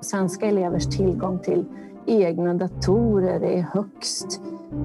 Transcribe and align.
Svenska 0.00 0.46
elevers 0.46 0.86
tillgång 0.86 1.38
till 1.38 1.64
egna 2.06 2.54
datorer 2.54 3.40
är 3.40 3.62
högst 3.62 4.40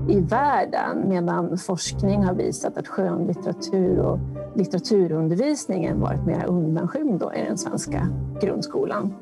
i 0.10 0.20
världen 0.20 1.10
medan 1.10 1.58
forskning 1.58 2.24
har 2.24 2.34
visat 2.34 2.78
att 2.78 2.88
skönlitteratur 2.88 4.00
och 4.00 4.20
litteraturundervisningen 4.56 6.00
varit 6.00 6.26
mer 6.26 6.46
undanskymd 6.46 7.24
i 7.36 7.42
den 7.48 7.58
svenska 7.58 8.08
grundskolan. 8.42 9.14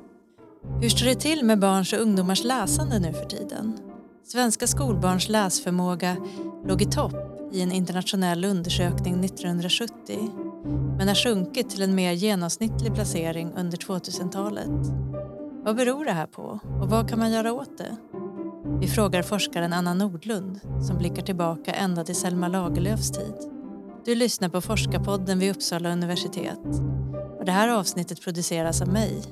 Hur 0.81 0.89
står 0.89 1.05
det 1.05 1.15
till 1.15 1.45
med 1.45 1.59
barns 1.59 1.93
och 1.93 1.99
ungdomars 1.99 2.43
läsande 2.43 2.99
nu 2.99 3.13
för 3.13 3.25
tiden? 3.25 3.77
Svenska 4.23 4.67
skolbarns 4.67 5.29
läsförmåga 5.29 6.15
låg 6.67 6.81
i 6.81 6.85
topp 6.85 7.15
i 7.51 7.61
en 7.61 7.71
internationell 7.71 8.45
undersökning 8.45 9.23
1970 9.25 9.93
men 10.97 11.07
har 11.07 11.15
sjunkit 11.15 11.69
till 11.69 11.81
en 11.81 11.95
mer 11.95 12.11
genomsnittlig 12.11 12.93
placering 12.93 13.51
under 13.57 13.77
2000-talet. 13.77 14.69
Vad 15.65 15.75
beror 15.75 16.05
det 16.05 16.11
här 16.11 16.27
på 16.27 16.59
och 16.81 16.89
vad 16.89 17.09
kan 17.09 17.19
man 17.19 17.31
göra 17.31 17.53
åt 17.53 17.77
det? 17.77 17.97
Vi 18.79 18.87
frågar 18.87 19.21
forskaren 19.21 19.73
Anna 19.73 19.93
Nordlund 19.93 20.59
som 20.87 20.97
blickar 20.97 21.21
tillbaka 21.21 21.71
ända 21.71 22.03
till 22.03 22.15
Selma 22.15 22.47
Lagerlöfs 22.47 23.11
tid. 23.11 23.35
Du 24.05 24.15
lyssnar 24.15 24.49
på 24.49 24.61
Forskarpodden 24.61 25.39
vid 25.39 25.51
Uppsala 25.51 25.91
universitet 25.91 26.59
och 27.39 27.45
det 27.45 27.51
här 27.51 27.69
avsnittet 27.69 28.21
produceras 28.21 28.81
av 28.81 28.87
mig, 28.87 29.23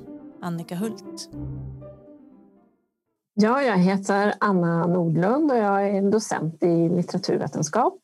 Annika 0.41 0.75
Hult. 0.75 1.29
Ja, 3.33 3.61
jag 3.61 3.77
heter 3.77 4.33
Anna 4.39 4.87
Nordlund 4.87 5.51
och 5.51 5.57
jag 5.57 5.87
är 5.87 6.11
docent 6.11 6.63
i 6.63 6.89
litteraturvetenskap 6.89 7.99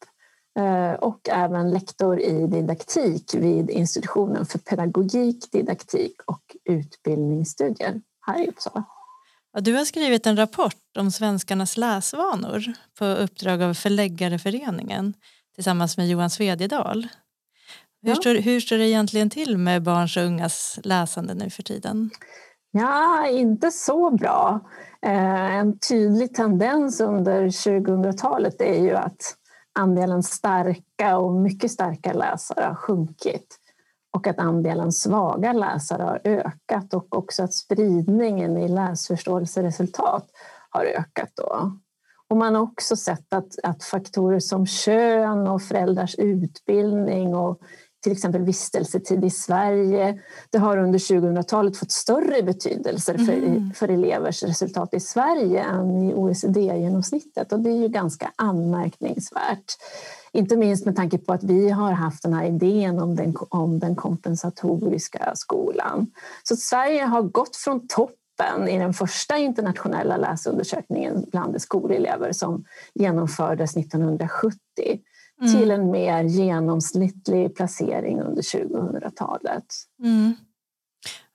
eh, 0.59 0.93
och 0.93 1.29
även 1.29 1.71
lektor 1.71 2.19
i 2.19 2.47
didaktik 2.47 3.35
vid 3.35 3.69
institutionen 3.69 4.45
för 4.45 4.59
pedagogik, 4.59 5.51
didaktik 5.51 6.15
och 6.25 6.55
utbildningsstudier 6.65 8.01
här 8.27 8.43
i 8.43 8.47
Uppsala. 8.47 8.83
Du 9.59 9.73
har 9.73 9.85
skrivit 9.85 10.27
en 10.27 10.37
rapport 10.37 10.97
om 10.99 11.11
svenskarnas 11.11 11.77
läsvanor 11.77 12.63
på 12.99 13.05
uppdrag 13.05 13.61
av 13.61 13.73
Förläggareföreningen 13.73 15.13
tillsammans 15.55 15.97
med 15.97 16.07
Johan 16.07 16.29
Svedjedal. 16.29 17.07
Hur, 18.01 18.09
ja. 18.09 18.15
står, 18.15 18.35
hur 18.35 18.59
står 18.59 18.77
det 18.77 18.87
egentligen 18.89 19.29
till 19.29 19.57
med 19.57 19.83
barns 19.83 20.17
och 20.17 20.23
ungas 20.23 20.79
läsande 20.83 21.33
nu 21.33 21.49
för 21.49 21.63
tiden? 21.63 22.09
Ja, 22.71 23.27
inte 23.27 23.71
så 23.71 24.11
bra. 24.11 24.59
Eh, 25.01 25.55
en 25.55 25.79
tydlig 25.79 26.35
tendens 26.35 27.01
under 27.01 27.47
2000-talet 27.47 28.61
är 28.61 28.81
ju 28.83 28.95
att 28.95 29.35
andelen 29.79 30.23
starka 30.23 31.17
och 31.17 31.33
mycket 31.33 31.71
starka 31.71 32.13
läsare 32.13 32.65
har 32.65 32.75
sjunkit 32.75 33.57
och 34.11 34.27
att 34.27 34.39
andelen 34.39 34.91
svaga 34.91 35.53
läsare 35.53 36.03
har 36.03 36.21
ökat 36.23 36.93
och 36.93 37.17
också 37.17 37.43
att 37.43 37.53
spridningen 37.53 38.57
i 38.57 38.67
läsförståelseresultat 38.67 40.25
har 40.69 40.85
ökat. 40.85 41.31
Då. 41.35 41.71
Och 42.27 42.37
man 42.37 42.55
har 42.55 42.61
också 42.61 42.95
sett 42.95 43.33
att, 43.33 43.59
att 43.63 43.83
faktorer 43.83 44.39
som 44.39 44.65
kön 44.65 45.47
och 45.47 45.61
föräldrars 45.61 46.15
utbildning 46.15 47.35
och 47.35 47.61
till 48.03 48.11
exempel 48.11 48.43
vistelsetid 48.43 49.25
i 49.25 49.29
Sverige. 49.29 50.21
Det 50.49 50.57
har 50.57 50.77
under 50.77 50.99
2000-talet 50.99 51.77
fått 51.77 51.91
större 51.91 52.43
betydelse 52.43 53.17
för, 53.17 53.33
mm. 53.33 53.71
för 53.73 53.87
elevers 53.87 54.43
resultat 54.43 54.93
i 54.93 54.99
Sverige 54.99 55.63
än 55.63 56.03
i 56.03 56.13
OECD-genomsnittet 56.13 57.51
och 57.53 57.59
det 57.59 57.69
är 57.69 57.81
ju 57.81 57.87
ganska 57.87 58.31
anmärkningsvärt. 58.35 59.77
Inte 60.37 60.57
minst 60.57 60.85
med 60.85 60.95
tanke 60.95 61.17
på 61.17 61.33
att 61.33 61.43
vi 61.43 61.69
har 61.69 61.91
haft 61.91 62.23
den 62.23 62.33
här 62.33 62.45
idén 62.45 62.99
om 62.99 63.15
den, 63.15 63.35
om 63.49 63.79
den 63.79 63.95
kompensatoriska 63.95 65.35
skolan. 65.35 66.11
Så 66.43 66.55
Sverige 66.55 67.03
har 67.03 67.21
gått 67.21 67.55
från 67.55 67.87
toppen 67.87 68.67
i 68.67 68.79
den 68.79 68.93
första 68.93 69.37
internationella 69.37 70.17
läsundersökningen 70.17 71.25
bland 71.31 71.61
skolelever 71.61 72.31
som 72.31 72.65
genomfördes 72.93 73.77
1970 73.77 74.59
mm. 75.41 75.53
till 75.53 75.71
en 75.71 75.91
mer 75.91 76.23
genomsnittlig 76.23 77.55
placering 77.55 78.21
under 78.21 78.41
2000-talet. 78.41 79.65
Mm. 80.03 80.33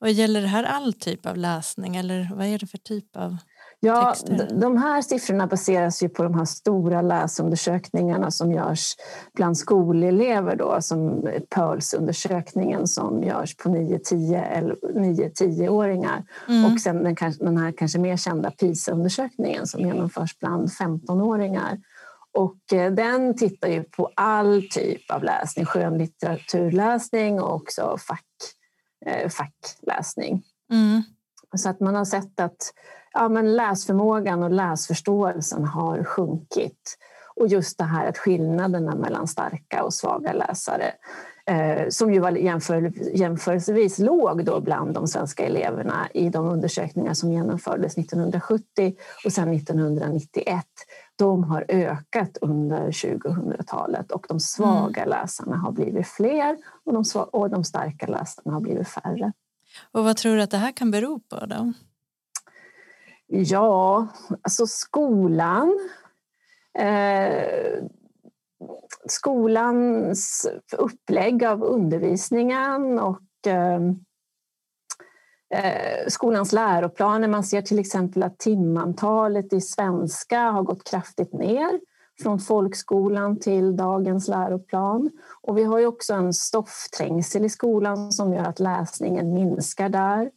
Och 0.01 0.11
gäller 0.11 0.41
det 0.41 0.49
här 0.49 0.65
all 0.65 0.93
typ 0.93 1.27
av 1.27 1.37
läsning 1.37 1.97
eller 1.97 2.31
vad 2.35 2.47
är 2.47 2.59
det 2.59 2.67
för 2.67 2.79
typ 2.79 3.17
av 3.17 3.37
Ja, 3.85 4.15
de 4.51 4.77
här 4.77 5.03
siffrorna 5.03 5.47
baseras 5.47 6.03
ju 6.03 6.09
på 6.09 6.23
de 6.23 6.35
här 6.35 6.45
stora 6.45 7.03
läsundersökningarna 7.03 8.31
som 8.31 8.53
görs 8.53 8.97
bland 9.35 9.59
skolelever 9.59 10.57
då, 10.57 10.77
som 10.81 11.29
PIRLS-undersökningen 11.55 12.87
som 12.87 13.23
görs 13.23 13.57
på 13.57 13.69
9-10-åringar 13.69 16.25
mm. 16.49 16.73
och 16.73 16.81
sen 16.81 17.05
den, 17.05 17.17
den 17.39 17.57
här 17.57 17.73
kanske 17.73 17.99
mer 17.99 18.17
kända 18.17 18.51
PISA-undersökningen 18.51 19.67
som 19.67 19.81
genomförs 19.81 20.39
bland 20.39 20.69
15-åringar. 20.69 21.79
Och 22.33 22.73
eh, 22.73 22.93
den 22.93 23.37
tittar 23.37 23.69
ju 23.69 23.83
på 23.83 24.11
all 24.17 24.63
typ 24.71 25.11
av 25.11 25.25
läsning, 25.25 25.67
skönlitteraturläsning 25.67 27.41
och 27.41 27.55
också 27.55 27.97
fack, 28.09 28.27
eh, 29.07 29.29
fackläsning. 29.29 30.43
Mm. 30.73 31.03
Så 31.57 31.69
att 31.69 31.81
man 31.81 31.95
har 31.95 32.05
sett 32.05 32.41
att 32.41 32.73
ja, 33.13 33.29
men 33.29 33.57
läsförmågan 33.57 34.43
och 34.43 34.51
läsförståelsen 34.51 35.65
har 35.65 36.05
sjunkit. 36.05 36.99
Och 37.37 37.49
just 37.49 37.79
det 37.79 37.85
här 37.85 38.09
att 38.09 38.19
skillnaderna 38.19 38.95
mellan 38.95 39.29
starka 39.29 39.83
och 39.83 39.95
svaga 39.95 40.33
läsare 40.33 40.93
eh, 41.47 41.89
som 41.89 42.13
ju 42.13 42.21
var 42.21 42.31
jämför, 42.31 42.93
jämförelsevis 43.17 43.99
låg 43.99 44.45
då 44.45 44.61
bland 44.61 44.95
de 44.95 45.09
svenska 45.09 45.45
eleverna 45.45 46.09
i 46.15 46.29
de 46.29 46.49
undersökningar 46.49 47.15
som 47.15 47.33
genomfördes 47.33 47.99
1970 47.99 48.95
och 49.25 49.33
sen 49.33 49.55
1991 49.55 50.67
de 51.17 51.45
har 51.45 51.65
ökat 51.69 52.39
under 52.41 52.91
2000-talet 52.91 54.13
och 54.13 54.27
de 54.29 54.41
svaga 54.41 55.03
mm. 55.03 55.11
läsarna 55.11 55.57
har 55.57 55.73
blivit 55.73 56.07
fler 56.07 56.57
och 56.85 56.93
de, 56.93 57.05
och 57.33 57.51
de 57.51 57.65
starka 57.65 58.07
läsarna 58.07 58.53
har 58.53 58.61
blivit 58.61 58.89
färre. 58.89 59.33
Och 59.93 60.05
vad 60.05 60.17
tror 60.17 60.37
du 60.37 60.43
att 60.43 60.51
det 60.51 60.57
här 60.57 60.73
kan 60.73 60.91
bero 60.91 61.21
på 61.21 61.47
då? 61.47 61.73
Ja, 63.35 64.07
alltså 64.43 64.67
skolan. 64.67 65.79
Eh, 66.79 67.85
skolans 69.07 70.49
upplägg 70.77 71.45
av 71.45 71.63
undervisningen 71.63 72.99
och 72.99 73.47
eh, 73.47 73.81
eh, 75.55 76.07
skolans 76.09 76.53
läroplaner. 76.53 77.29
Man 77.29 77.45
ser 77.45 77.63
till 77.63 77.79
exempel 77.79 78.23
att 78.23 78.39
timantalet 78.39 79.53
i 79.53 79.61
svenska 79.61 80.41
har 80.41 80.63
gått 80.63 80.85
kraftigt 80.85 81.33
ner 81.33 81.81
från 82.23 82.39
folkskolan 82.39 83.39
till 83.39 83.77
dagens 83.77 84.29
läroplan. 84.29 85.11
Och 85.43 85.59
vi 85.59 85.65
har 85.65 85.79
ju 85.79 85.87
också 85.87 86.15
en 86.15 86.33
stoffträngsel 86.33 87.45
i 87.45 87.49
skolan 87.49 88.13
som 88.13 88.33
gör 88.33 88.45
att 88.45 88.61
läsningen 88.61 89.35
minskar 89.35 89.89
där. 89.89 90.31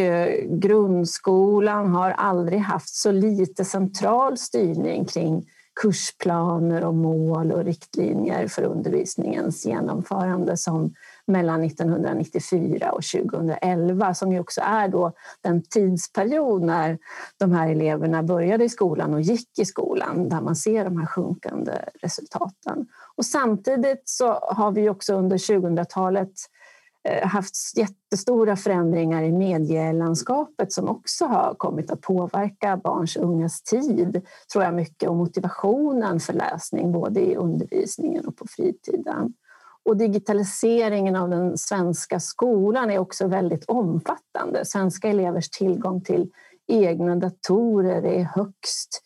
Eh, 0.00 0.44
grundskolan 0.48 1.94
har 1.94 2.10
aldrig 2.10 2.60
haft 2.60 2.94
så 2.94 3.12
lite 3.12 3.64
central 3.64 4.38
styrning 4.38 5.04
kring 5.04 5.46
kursplaner 5.82 6.84
och 6.84 6.94
mål 6.94 7.52
och 7.52 7.64
riktlinjer 7.64 8.48
för 8.48 8.62
undervisningens 8.62 9.66
genomförande 9.66 10.56
som 10.56 10.94
mellan 11.26 11.64
1994 11.64 12.92
och 12.92 13.02
2011 13.02 14.14
som 14.14 14.32
ju 14.32 14.40
också 14.40 14.60
är 14.60 14.88
då 14.88 15.12
den 15.40 15.62
tidsperiod 15.62 16.62
när 16.62 16.98
de 17.38 17.52
här 17.52 17.70
eleverna 17.70 18.22
började 18.22 18.64
i 18.64 18.68
skolan 18.68 19.14
och 19.14 19.20
gick 19.20 19.58
i 19.58 19.64
skolan 19.64 20.28
där 20.28 20.40
man 20.40 20.56
ser 20.56 20.84
de 20.84 20.98
här 20.98 21.06
sjunkande 21.06 21.72
resultaten. 22.02 22.86
Och 23.16 23.26
samtidigt 23.26 24.02
så 24.04 24.32
har 24.32 24.70
vi 24.70 24.88
också 24.88 25.14
under 25.14 25.36
2000-talet 25.36 26.28
eh, 26.28 26.57
Eh, 27.04 27.28
haft 27.28 27.54
jättestora 27.76 28.56
förändringar 28.56 29.22
i 29.22 29.32
medielandskapet 29.32 30.72
som 30.72 30.88
också 30.88 31.24
har 31.24 31.54
kommit 31.54 31.90
att 31.90 32.00
påverka 32.00 32.76
barns 32.76 33.16
och 33.16 33.24
ungas 33.24 33.62
tid, 33.62 34.26
tror 34.52 34.64
jag 34.64 34.74
mycket, 34.74 35.08
och 35.08 35.16
motivationen 35.16 36.20
för 36.20 36.32
läsning 36.32 36.92
både 36.92 37.20
i 37.20 37.36
undervisningen 37.36 38.26
och 38.26 38.36
på 38.36 38.46
fritiden. 38.48 39.34
Och 39.82 39.96
digitaliseringen 39.96 41.16
av 41.16 41.30
den 41.30 41.58
svenska 41.58 42.20
skolan 42.20 42.90
är 42.90 42.98
också 42.98 43.26
väldigt 43.26 43.64
omfattande. 43.64 44.64
Svenska 44.64 45.08
elevers 45.08 45.50
tillgång 45.50 46.00
till 46.00 46.30
egna 46.66 47.16
datorer 47.16 48.02
är 48.02 48.22
högst 48.22 49.02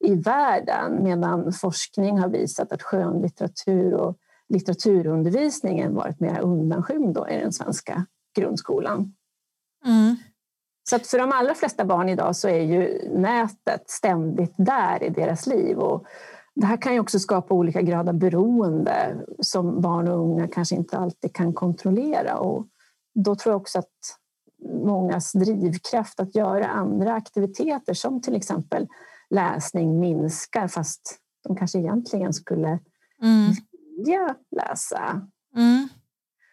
i 0.00 0.14
världen 0.14 1.02
medan 1.02 1.52
forskning 1.52 2.18
har 2.18 2.28
visat 2.28 2.72
att 2.72 2.82
skönlitteratur 2.82 3.94
och 3.94 4.16
litteraturundervisningen 4.48 5.94
varit 5.94 6.20
mer 6.20 6.40
undanskymd 6.40 7.18
i 7.30 7.36
den 7.36 7.52
svenska 7.52 8.06
grundskolan. 8.36 9.14
Mm. 9.84 10.16
Så 10.90 10.98
för 10.98 11.18
de 11.18 11.32
allra 11.32 11.54
flesta 11.54 11.84
barn 11.84 12.08
idag 12.08 12.36
så 12.36 12.48
är 12.48 12.60
ju 12.60 13.08
nätet 13.18 13.90
ständigt 13.90 14.54
där 14.56 15.02
i 15.02 15.08
deras 15.08 15.46
liv. 15.46 15.78
Och 15.78 16.06
det 16.54 16.66
här 16.66 16.76
kan 16.76 16.94
ju 16.94 17.00
också 17.00 17.18
skapa 17.18 17.54
olika 17.54 17.82
grad 17.82 18.08
av 18.08 18.14
beroende 18.14 19.16
som 19.40 19.80
barn 19.80 20.08
och 20.08 20.18
unga 20.18 20.48
kanske 20.48 20.74
inte 20.74 20.98
alltid 20.98 21.34
kan 21.34 21.52
kontrollera. 21.52 22.38
Och 22.38 22.66
då 23.14 23.34
tror 23.34 23.52
jag 23.52 23.60
också 23.60 23.78
att 23.78 24.18
mångas 24.84 25.32
drivkraft 25.32 26.20
att 26.20 26.34
göra 26.34 26.66
andra 26.66 27.14
aktiviteter 27.14 27.94
som 27.94 28.22
till 28.22 28.36
exempel 28.36 28.88
läsning 29.30 30.00
minskar 30.00 30.68
fast 30.68 31.18
de 31.48 31.56
kanske 31.56 31.78
egentligen 31.78 32.32
skulle 32.32 32.68
mm. 33.22 33.52
Vilja 33.96 34.34
läsa. 34.56 35.28
Mm. 35.56 35.88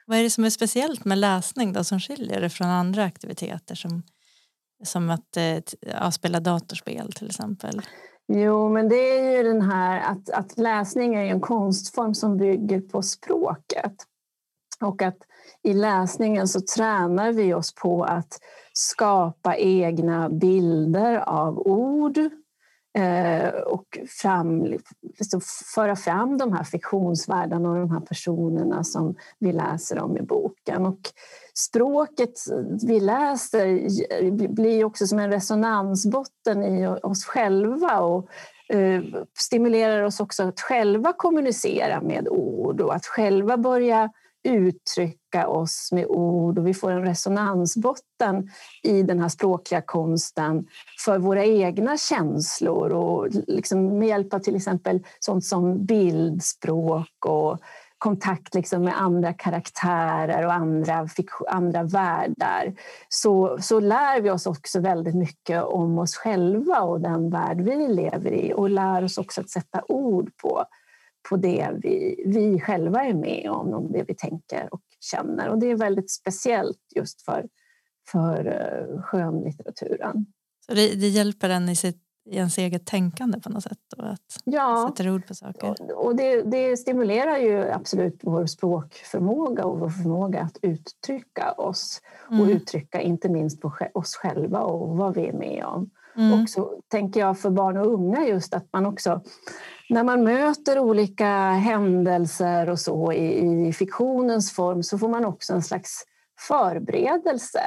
Vad 0.05 0.17
är 0.17 0.23
det 0.23 0.29
som 0.29 0.43
är 0.43 0.49
speciellt 0.49 1.05
med 1.05 1.17
läsning 1.17 1.73
då, 1.73 1.83
som 1.83 1.99
skiljer 1.99 2.41
det 2.41 2.49
från 2.49 2.67
andra 2.67 3.03
aktiviteter 3.03 3.75
som, 3.75 4.03
som 4.83 5.09
att 5.09 5.37
eh, 5.37 6.09
spela 6.09 6.39
datorspel 6.39 7.11
till 7.11 7.27
exempel? 7.27 7.81
Jo, 8.27 8.69
men 8.69 8.89
det 8.89 8.95
är 8.95 9.37
ju 9.37 9.43
den 9.43 9.61
här 9.61 10.01
att, 10.01 10.29
att 10.29 10.57
läsning 10.57 11.15
är 11.15 11.25
en 11.25 11.41
konstform 11.41 12.13
som 12.13 12.37
bygger 12.37 12.81
på 12.81 13.01
språket. 13.01 13.95
Och 14.81 15.01
att 15.01 15.17
i 15.63 15.73
läsningen 15.73 16.47
så 16.47 16.61
tränar 16.75 17.31
vi 17.31 17.53
oss 17.53 17.75
på 17.75 18.03
att 18.03 18.39
skapa 18.73 19.55
egna 19.57 20.29
bilder 20.29 21.17
av 21.17 21.59
ord 21.59 22.17
Eh, 22.97 23.49
och 23.49 23.99
fram, 24.07 24.63
liksom 25.19 25.41
föra 25.75 25.95
fram 25.95 26.37
de 26.37 26.53
här 26.53 26.63
fiktionsvärldarna 26.63 27.69
och 27.69 27.75
de 27.75 27.91
här 27.91 27.99
personerna 27.99 28.83
som 28.83 29.15
vi 29.39 29.51
läser 29.51 29.99
om 29.99 30.17
i 30.17 30.21
boken. 30.21 30.85
Och 30.85 30.99
språket 31.53 32.33
vi 32.87 32.99
läser 32.99 34.47
blir 34.47 34.83
också 34.83 35.07
som 35.07 35.19
en 35.19 35.31
resonansbotten 35.31 36.63
i 36.63 36.87
oss 36.87 37.25
själva 37.25 37.99
och 37.99 38.29
eh, 38.69 39.01
stimulerar 39.37 40.03
oss 40.03 40.19
också 40.19 40.43
att 40.43 40.59
själva 40.59 41.13
kommunicera 41.13 42.01
med 42.01 42.27
ord 42.27 42.81
och 42.81 42.95
att 42.95 43.05
själva 43.05 43.57
börja 43.57 44.09
uttrycka 44.43 45.22
oss 45.35 45.89
med 45.91 46.05
ord 46.05 46.57
och 46.57 46.67
vi 46.67 46.73
får 46.73 46.91
en 46.91 47.05
resonansbotten 47.05 48.49
i 48.83 49.03
den 49.03 49.19
här 49.19 49.29
språkliga 49.29 49.81
konsten 49.81 50.67
för 51.05 51.19
våra 51.19 51.45
egna 51.45 51.97
känslor 51.97 52.89
och 52.89 53.27
liksom 53.47 53.99
med 53.99 54.07
hjälp 54.07 54.33
av 54.33 54.39
till 54.39 54.55
exempel 54.55 55.03
sånt 55.19 55.45
som 55.45 55.85
bildspråk 55.85 57.25
och 57.25 57.59
kontakt 58.03 58.55
liksom 58.55 58.83
med 58.83 59.01
andra 59.01 59.33
karaktärer 59.33 60.45
och 60.45 60.53
andra, 60.53 61.07
andra 61.49 61.83
världar. 61.83 62.73
Så, 63.09 63.57
så 63.61 63.79
lär 63.79 64.21
vi 64.21 64.29
oss 64.29 64.45
också 64.45 64.79
väldigt 64.79 65.15
mycket 65.15 65.63
om 65.63 65.99
oss 65.99 66.15
själva 66.15 66.81
och 66.81 67.01
den 67.01 67.29
värld 67.29 67.61
vi 67.61 67.87
lever 67.87 68.31
i 68.31 68.53
och 68.53 68.69
lär 68.69 69.03
oss 69.03 69.17
också 69.17 69.41
att 69.41 69.49
sätta 69.49 69.81
ord 69.87 70.31
på 70.37 70.65
på 71.29 71.37
det 71.37 71.69
vi, 71.81 72.23
vi 72.25 72.59
själva 72.59 73.03
är 73.03 73.13
med 73.13 73.49
om, 73.49 73.73
om 73.73 73.91
det 73.91 74.03
vi 74.07 74.15
tänker 74.15 74.73
och 74.73 74.81
känner. 74.99 75.49
Och 75.49 75.59
det 75.59 75.71
är 75.71 75.75
väldigt 75.75 76.11
speciellt 76.11 76.79
just 76.95 77.21
för, 77.21 77.47
för 78.11 78.47
uh, 78.47 79.01
skönlitteraturen. 79.01 80.25
Så 80.65 80.73
det, 80.73 80.95
det 80.95 81.07
hjälper 81.07 81.49
en 81.49 81.69
i, 81.69 81.75
sitt, 81.75 82.01
i 82.29 82.35
ens 82.35 82.57
eget 82.57 82.85
tänkande 82.85 83.39
på 83.39 83.49
något 83.49 83.63
sätt? 83.63 83.93
Och 83.97 84.09
att 84.09 84.41
ja, 84.43 84.93
sätta 84.97 85.11
ord 85.11 85.27
på 85.27 85.35
saker? 85.35 85.75
Och 85.95 86.15
det, 86.15 86.41
det 86.41 86.77
stimulerar 86.77 87.37
ju 87.37 87.71
absolut 87.71 88.19
vår 88.23 88.45
språkförmåga 88.45 89.65
och 89.65 89.79
vår 89.79 89.89
förmåga 89.89 90.41
att 90.41 90.57
uttrycka 90.61 91.51
oss 91.51 92.01
mm. 92.29 92.41
och 92.41 92.47
uttrycka 92.47 93.01
inte 93.01 93.29
minst 93.29 93.61
oss 93.93 94.15
själva 94.15 94.59
och 94.59 94.97
vad 94.97 95.15
vi 95.15 95.27
är 95.27 95.33
med 95.33 95.65
om. 95.65 95.89
Mm. 96.15 96.41
Och 96.41 96.49
så 96.49 96.81
tänker 96.87 97.19
jag 97.19 97.39
för 97.39 97.49
barn 97.49 97.77
och 97.77 97.93
unga 97.93 98.27
just 98.27 98.53
att 98.53 98.67
man 98.73 98.85
också 98.85 99.21
när 99.89 100.03
man 100.03 100.23
möter 100.23 100.79
olika 100.79 101.27
händelser 101.49 102.69
och 102.69 102.79
så 102.79 103.11
i, 103.11 103.67
i 103.67 103.73
fiktionens 103.73 104.51
form 104.51 104.83
så 104.83 104.97
får 104.97 105.09
man 105.09 105.25
också 105.25 105.53
en 105.53 105.63
slags 105.63 106.03
förberedelse 106.47 107.61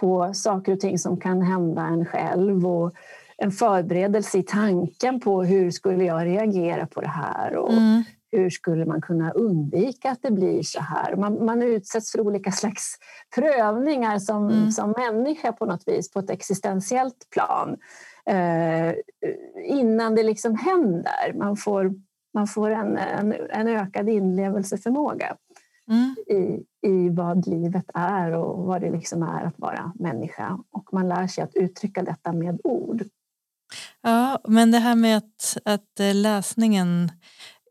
på 0.00 0.34
saker 0.34 0.72
och 0.72 0.80
ting 0.80 0.98
som 0.98 1.20
kan 1.20 1.42
hända 1.42 1.82
en 1.82 2.06
själv 2.06 2.66
och 2.66 2.92
en 3.36 3.52
förberedelse 3.52 4.38
i 4.38 4.42
tanken 4.42 5.20
på 5.20 5.42
hur 5.42 5.70
skulle 5.70 6.04
jag 6.04 6.26
reagera 6.26 6.86
på 6.86 7.00
det 7.00 7.08
här 7.08 7.56
och 7.56 7.72
mm. 7.72 8.02
hur 8.32 8.50
skulle 8.50 8.86
man 8.86 9.00
kunna 9.00 9.30
undvika 9.30 10.10
att 10.10 10.22
det 10.22 10.30
blir 10.30 10.62
så 10.62 10.80
här. 10.80 11.16
Man, 11.16 11.44
man 11.44 11.62
utsätts 11.62 12.12
för 12.12 12.20
olika 12.20 12.52
slags 12.52 12.94
prövningar 13.34 14.18
som, 14.18 14.48
mm. 14.48 14.70
som 14.70 14.94
människa 14.98 15.52
på 15.52 15.66
något 15.66 15.88
vis 15.88 16.10
på 16.10 16.18
ett 16.18 16.30
existentiellt 16.30 17.30
plan 17.30 17.76
eh, 18.26 18.94
innan 19.64 20.14
det 20.14 20.22
liksom 20.22 20.56
händer. 20.56 21.32
Man 21.34 21.56
får, 21.56 21.94
man 22.34 22.46
får 22.46 22.70
en, 22.70 22.98
en, 22.98 23.34
en 23.50 23.68
ökad 23.68 24.08
inlevelseförmåga 24.08 25.36
mm. 25.90 26.14
i, 26.26 26.64
i 26.88 27.08
vad 27.08 27.46
livet 27.46 27.84
är 27.94 28.32
och 28.32 28.66
vad 28.66 28.80
det 28.80 28.90
liksom 28.90 29.22
är 29.22 29.44
att 29.44 29.58
vara 29.58 29.92
människa. 29.94 30.58
Och 30.70 30.92
man 30.92 31.08
lär 31.08 31.26
sig 31.26 31.44
att 31.44 31.54
uttrycka 31.54 32.02
detta 32.02 32.32
med 32.32 32.60
ord. 32.64 33.02
Ja, 34.02 34.38
men 34.48 34.70
det 34.70 34.78
här 34.78 34.94
med 34.94 35.16
att, 35.16 35.56
att 35.64 36.00
eh, 36.00 36.14
läsningen 36.14 37.10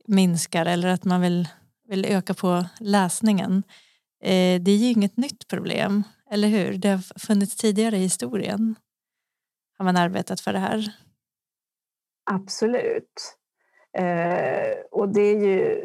minskar 0.07 0.65
eller 0.65 0.87
att 0.87 1.05
man 1.05 1.21
vill, 1.21 1.47
vill 1.87 2.05
öka 2.05 2.33
på 2.33 2.65
läsningen. 2.79 3.63
Eh, 4.23 4.61
det 4.61 4.71
är 4.71 4.77
ju 4.77 4.91
inget 4.91 5.17
nytt 5.17 5.47
problem, 5.47 6.03
eller 6.31 6.47
hur? 6.47 6.77
Det 6.77 6.89
har 6.89 7.19
funnits 7.19 7.55
tidigare 7.55 7.97
i 7.97 7.99
historien 7.99 8.75
har 9.79 9.85
man 9.85 9.97
arbetat 9.97 10.41
för 10.41 10.53
det 10.53 10.59
här? 10.59 10.93
Absolut. 12.31 13.37
Eh, 13.97 14.77
och 14.91 15.09
det 15.09 15.21
är 15.21 15.39
ju 15.39 15.83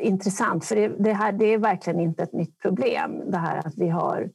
intressant, 0.00 0.64
för 0.64 0.76
det, 0.76 0.88
det, 0.88 1.12
här 1.12 1.32
det 1.32 1.44
är 1.44 1.58
verkligen 1.58 2.00
inte 2.00 2.22
ett 2.22 2.32
nytt 2.32 2.58
problem. 2.58 3.30
Det 3.30 3.38
här 3.38 3.58
att 3.58 3.74
vi 3.76 3.88
har 3.88 4.30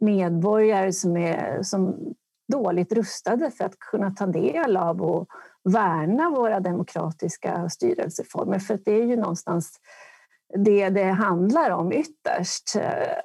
medborgare 0.00 0.92
som 0.92 1.16
är 1.16 1.62
som 1.62 1.96
dåligt 2.52 2.92
rustade 2.92 3.50
för 3.50 3.64
att 3.64 3.78
kunna 3.78 4.10
ta 4.10 4.26
del 4.26 4.76
av 4.76 5.02
och 5.02 5.28
värna 5.64 6.30
våra 6.30 6.60
demokratiska 6.60 7.68
styrelseformer. 7.68 8.58
För 8.58 8.78
det 8.84 8.92
är 8.92 9.04
ju 9.04 9.16
någonstans 9.16 9.80
det 10.58 10.88
det 10.88 11.04
handlar 11.04 11.70
om 11.70 11.92
ytterst. 11.92 12.76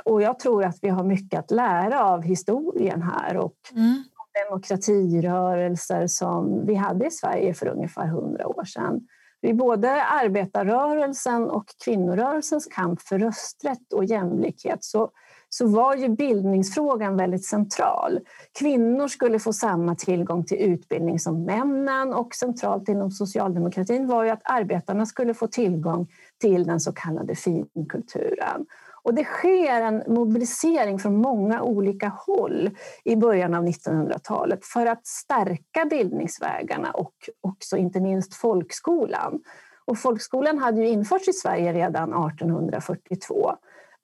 Och 0.06 0.22
jag 0.22 0.40
tror 0.40 0.64
att 0.64 0.78
vi 0.82 0.90
har 0.90 1.04
mycket 1.04 1.40
att 1.40 1.52
lära 1.52 2.04
av 2.04 2.22
historien 2.22 3.02
här 3.02 3.38
och 3.38 3.58
mm 3.72 4.04
demokratirörelser 4.44 6.08
som 6.08 6.66
vi 6.66 6.76
hade 6.76 7.08
i 7.08 7.12
Sverige 7.12 7.54
för 7.54 7.68
ungefär 7.68 8.08
hundra 8.08 8.48
år 8.48 8.64
sedan. 8.64 9.08
I 9.42 9.54
både 9.54 10.04
arbetarrörelsen 10.04 11.50
och 11.50 11.66
kvinnorörelsens 11.86 12.66
kamp 12.66 13.02
för 13.02 13.20
rösträtt 13.20 13.94
och 13.94 14.06
jämlikhet 14.06 14.84
så, 14.84 15.12
så 15.50 15.68
var 15.68 15.96
ju 15.96 16.10
bildningsfrågan 16.10 17.18
väldigt 17.18 17.46
central. 17.46 18.20
Kvinnor 18.60 19.08
skulle 19.08 19.40
få 19.40 19.54
samma 19.54 19.96
tillgång 19.96 20.46
till 20.46 20.58
utbildning 20.58 21.20
som 21.20 21.44
männen 21.44 22.14
och 22.14 22.36
centralt 22.36 22.90
inom 22.90 23.12
socialdemokratin 23.12 24.08
var 24.08 24.24
ju 24.24 24.30
att 24.30 24.42
arbetarna 24.44 25.06
skulle 25.06 25.34
få 25.34 25.48
tillgång 25.48 26.08
till 26.42 26.64
den 26.64 26.80
så 26.80 26.92
kallade 26.92 27.36
finkulturen. 27.36 28.66
Och 29.06 29.14
det 29.14 29.24
sker 29.24 29.82
en 29.82 30.04
mobilisering 30.08 31.00
från 31.00 31.18
många 31.18 31.62
olika 31.62 32.08
håll 32.08 32.70
i 33.04 33.16
början 33.16 33.54
av 33.54 33.66
1900-talet 33.66 34.66
för 34.66 34.86
att 34.86 35.08
stärka 35.08 35.86
bildningsvägarna 35.90 36.92
och 36.92 37.16
också 37.42 37.78
inte 37.78 38.00
minst 38.00 38.34
folkskolan. 38.34 39.40
Och 39.86 39.98
folkskolan 39.98 40.58
hade 40.58 40.82
ju 40.82 40.88
införts 40.88 41.28
i 41.28 41.34
Sverige 41.34 41.74
redan 41.74 42.10
1842 42.10 43.56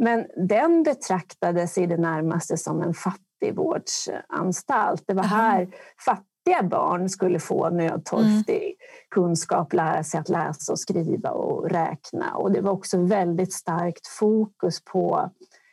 men 0.04 0.26
den 0.48 0.84
betraktades 0.84 1.78
i 1.78 1.86
det 1.86 1.98
närmaste 1.98 2.58
som 2.58 2.82
en 2.82 2.94
fattigvårdsanstalt. 2.94 5.04
Det 5.08 5.14
var 5.14 5.24
här 5.24 5.68
fattiga 6.46 6.64
barn 6.64 7.10
skulle 7.10 7.40
få 7.40 7.70
nödtorftig 7.70 8.64
mm. 8.64 8.76
kunskap, 9.10 9.74
lära 9.74 10.04
sig 10.04 10.20
att 10.20 10.30
läsa 10.30 10.72
och 10.72 10.80
skriva 10.80 11.30
och 11.30 11.70
räkna. 11.70 12.36
Och 12.36 12.52
det 12.52 12.62
var 12.62 12.72
också 12.72 12.98
väldigt 12.98 13.54
starkt 13.54 14.08
fokus 14.08 14.82
på 14.84 15.32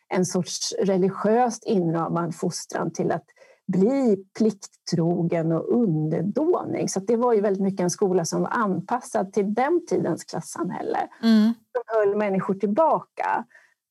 en 0.08 0.24
sorts 0.24 0.74
religiöst 0.82 1.64
inramad 1.66 2.34
fostran 2.34 2.92
till 2.92 3.12
att 3.12 3.24
bli 3.66 4.24
plikttrogen 4.38 5.52
och 5.52 5.82
underdånig. 5.82 6.90
Så 6.90 7.00
det 7.00 7.16
var 7.16 7.34
ju 7.34 7.40
väldigt 7.40 7.62
mycket 7.62 7.80
en 7.80 7.90
skola 7.90 8.24
som 8.24 8.42
var 8.42 8.50
anpassad 8.50 9.32
till 9.32 9.54
den 9.54 9.86
tidens 9.86 10.24
klassamhälle. 10.24 11.08
Mm. 11.22 11.52
Som 11.72 11.82
höll 11.86 12.16
människor 12.16 12.54
tillbaka. 12.54 13.44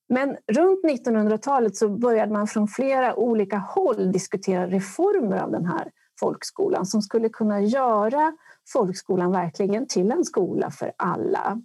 Men 0.10 0.38
runt 0.48 0.86
1900-talet 0.86 1.76
så 1.76 1.90
började 1.90 2.34
man 2.34 2.48
från 2.48 2.68
flera 2.68 3.16
olika 3.16 3.58
håll 3.58 4.12
diskutera 4.12 4.68
reformer 4.68 5.38
av 5.38 5.52
den 5.52 5.66
här 5.66 5.92
folkskolan 6.20 6.86
som 6.86 7.02
skulle 7.02 7.30
kunna 7.30 7.62
göra 7.62 8.34
folkskolan 8.74 9.32
verkligen 9.32 9.88
till 9.88 10.12
en 10.12 10.26
skola 10.26 10.72
för 10.72 10.92
alla. 10.98 11.62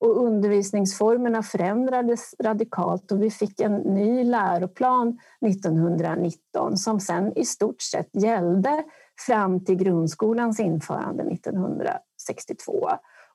Och 0.00 0.24
undervisningsformerna 0.26 1.42
förändrades 1.42 2.34
radikalt 2.42 3.12
och 3.12 3.22
vi 3.22 3.30
fick 3.30 3.60
en 3.60 3.74
ny 3.74 4.24
läroplan 4.24 5.18
1919 5.46 6.76
som 6.76 7.00
sen 7.00 7.38
i 7.38 7.44
stort 7.44 7.82
sett 7.82 8.08
gällde 8.12 8.84
fram 9.26 9.64
till 9.64 9.76
grundskolans 9.76 10.60
införande 10.60 11.22
1962. 11.22 12.88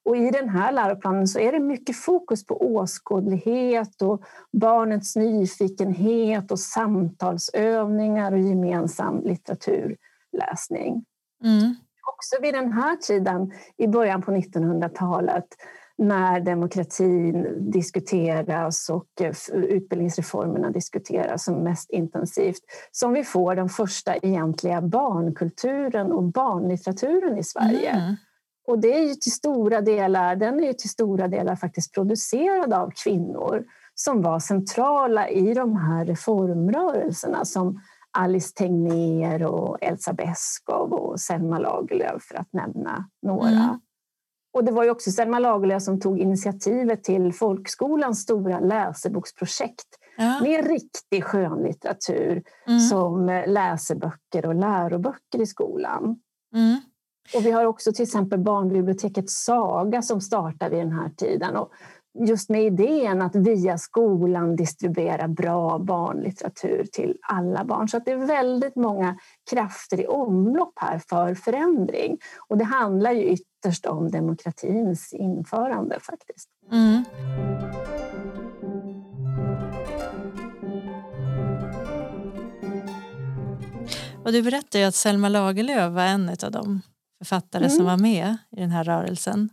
Och 0.06 0.18
I 0.18 0.32
den 0.32 0.50
här 0.50 0.72
läroplanen 0.72 1.28
så 1.28 1.40
är 1.40 1.52
det 1.52 1.60
mycket 1.60 1.96
fokus 1.96 2.46
på 2.46 2.76
åskådlighet 2.76 4.02
och 4.02 4.22
barnets 4.52 5.16
nyfikenhet 5.16 6.52
och 6.52 6.60
samtalsövningar 6.60 8.32
och 8.32 8.40
gemensam 8.40 9.22
litteratur 9.22 9.98
litteraturläsning. 10.34 11.06
Mm. 11.44 11.76
Också 12.16 12.42
vid 12.42 12.54
den 12.54 12.72
här 12.72 12.96
tiden, 12.96 13.52
i 13.78 13.88
början 13.88 14.22
på 14.22 14.32
1900-talet 14.32 15.46
när 15.98 16.40
demokratin 16.40 17.48
diskuteras 17.72 18.90
och 18.90 19.22
eh, 19.22 19.34
utbildningsreformerna 19.54 20.70
diskuteras 20.70 21.44
som 21.44 21.56
mest 21.64 21.90
intensivt 21.90 22.62
som 22.92 23.14
vi 23.14 23.24
får 23.24 23.56
den 23.56 23.70
första 23.70 24.16
egentliga 24.16 24.82
barnkulturen 24.82 26.12
och 26.12 26.24
barnlitteraturen 26.24 27.38
i 27.38 27.44
Sverige. 27.44 27.90
Mm. 27.90 28.16
Och 28.68 28.80
det 28.80 28.94
är 28.94 29.14
till 29.14 29.32
stora 29.32 29.82
delar, 29.82 30.36
den 30.36 30.60
är 30.60 30.68
ju 30.68 30.74
till 30.74 30.90
stora 30.90 31.28
delar 31.28 31.56
faktiskt 31.56 31.94
producerad 31.94 32.74
av 32.74 32.92
kvinnor 33.04 33.66
som 33.96 34.22
var 34.22 34.40
centrala 34.40 35.30
i 35.30 35.54
de 35.54 35.76
här 35.76 36.06
reformrörelserna 36.06 37.46
som 37.46 37.82
Alice 38.18 38.54
Tegnér 38.54 39.44
och 39.44 39.78
Elsa 39.82 40.14
Beskow 40.14 40.94
och 40.94 41.20
Selma 41.20 41.60
Lagerlöf 41.60 42.24
för 42.24 42.36
att 42.36 42.54
nämna 42.54 43.10
några. 43.22 43.50
Mm. 43.50 43.80
Och 44.54 44.64
det 44.64 44.72
var 44.72 44.84
ju 44.84 44.90
också 44.90 45.12
Selma 45.12 45.40
Lagerlöf 45.40 45.84
som 45.84 46.00
tog 46.00 46.20
initiativet 46.20 47.04
till 47.04 47.34
folkskolans 47.34 48.22
stora 48.22 48.60
läseboksprojekt 48.60 49.88
ja. 50.18 50.40
med 50.42 50.68
riktig 50.68 51.24
skönlitteratur 51.24 52.44
mm. 52.68 52.80
som 52.80 53.44
läseböcker 53.48 54.46
och 54.46 54.56
läroböcker 54.56 55.42
i 55.42 55.46
skolan. 55.46 56.20
Mm. 56.54 56.78
Och 57.36 57.46
vi 57.46 57.52
har 57.52 57.66
också 57.66 57.94
till 57.94 58.04
exempel 58.04 58.40
barnbiblioteket 58.40 59.30
Saga 59.30 60.02
som 60.02 60.22
startar 60.22 60.70
vid 60.70 60.80
den 60.80 60.92
här 60.92 61.10
tiden. 61.10 61.56
Och 61.56 61.72
just 62.20 62.50
med 62.50 62.64
idén 62.64 63.22
att 63.22 63.36
via 63.36 63.78
skolan 63.78 64.56
distribuera 64.56 65.28
bra 65.28 65.80
barnlitteratur 65.80 66.86
till 66.92 67.18
alla 67.22 67.66
barn. 67.66 67.90
Så 67.90 67.98
att 67.98 68.06
det 68.06 68.12
är 68.12 68.26
väldigt 68.26 68.76
många 68.76 69.18
krafter 69.50 70.02
i 70.02 70.08
omlopp 70.08 70.74
här 70.76 71.00
för 71.00 71.36
förändring. 71.36 72.18
Och 72.48 72.58
det 72.58 72.66
handlar 72.66 73.12
ju 73.12 73.24
ytterst 73.24 73.86
om 73.86 74.12
demokratins 74.12 75.14
införande 75.14 76.00
faktiskt. 76.00 76.50
Mm. 76.72 77.04
Och 84.24 84.34
du 84.34 84.44
berättade 84.44 84.80
ju 84.80 84.86
att 84.86 84.96
Selma 84.96 85.30
Lagerlöf 85.30 85.94
var 85.94 86.04
en 86.04 86.30
av 86.30 86.52
dem 86.52 86.82
författare 87.18 87.66
mm. 87.66 87.76
som 87.76 87.86
var 87.86 87.98
med 87.98 88.38
i 88.52 88.60
den 88.60 88.72
här 88.72 88.84
rörelsen. 88.84 89.50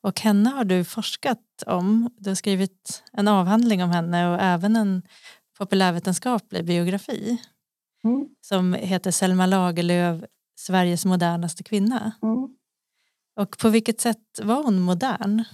Och 0.00 0.20
henne 0.20 0.50
har 0.50 0.64
du 0.64 0.84
forskat 0.84 1.62
om. 1.66 2.10
Du 2.16 2.30
har 2.30 2.34
skrivit 2.34 3.02
en 3.12 3.28
avhandling 3.28 3.82
om 3.82 3.90
henne 3.90 4.30
och 4.30 4.40
även 4.40 4.76
en 4.76 5.02
populärvetenskaplig 5.58 6.64
biografi 6.64 7.42
mm. 8.04 8.28
som 8.40 8.74
heter 8.74 9.10
Selma 9.10 9.46
Lagerlöf, 9.46 10.24
Sveriges 10.58 11.04
modernaste 11.04 11.62
kvinna. 11.62 12.12
Mm. 12.22 12.48
Och 13.36 13.58
på 13.58 13.68
vilket 13.68 14.00
sätt 14.00 14.40
var 14.42 14.62
hon 14.62 14.80
modern? 14.80 15.44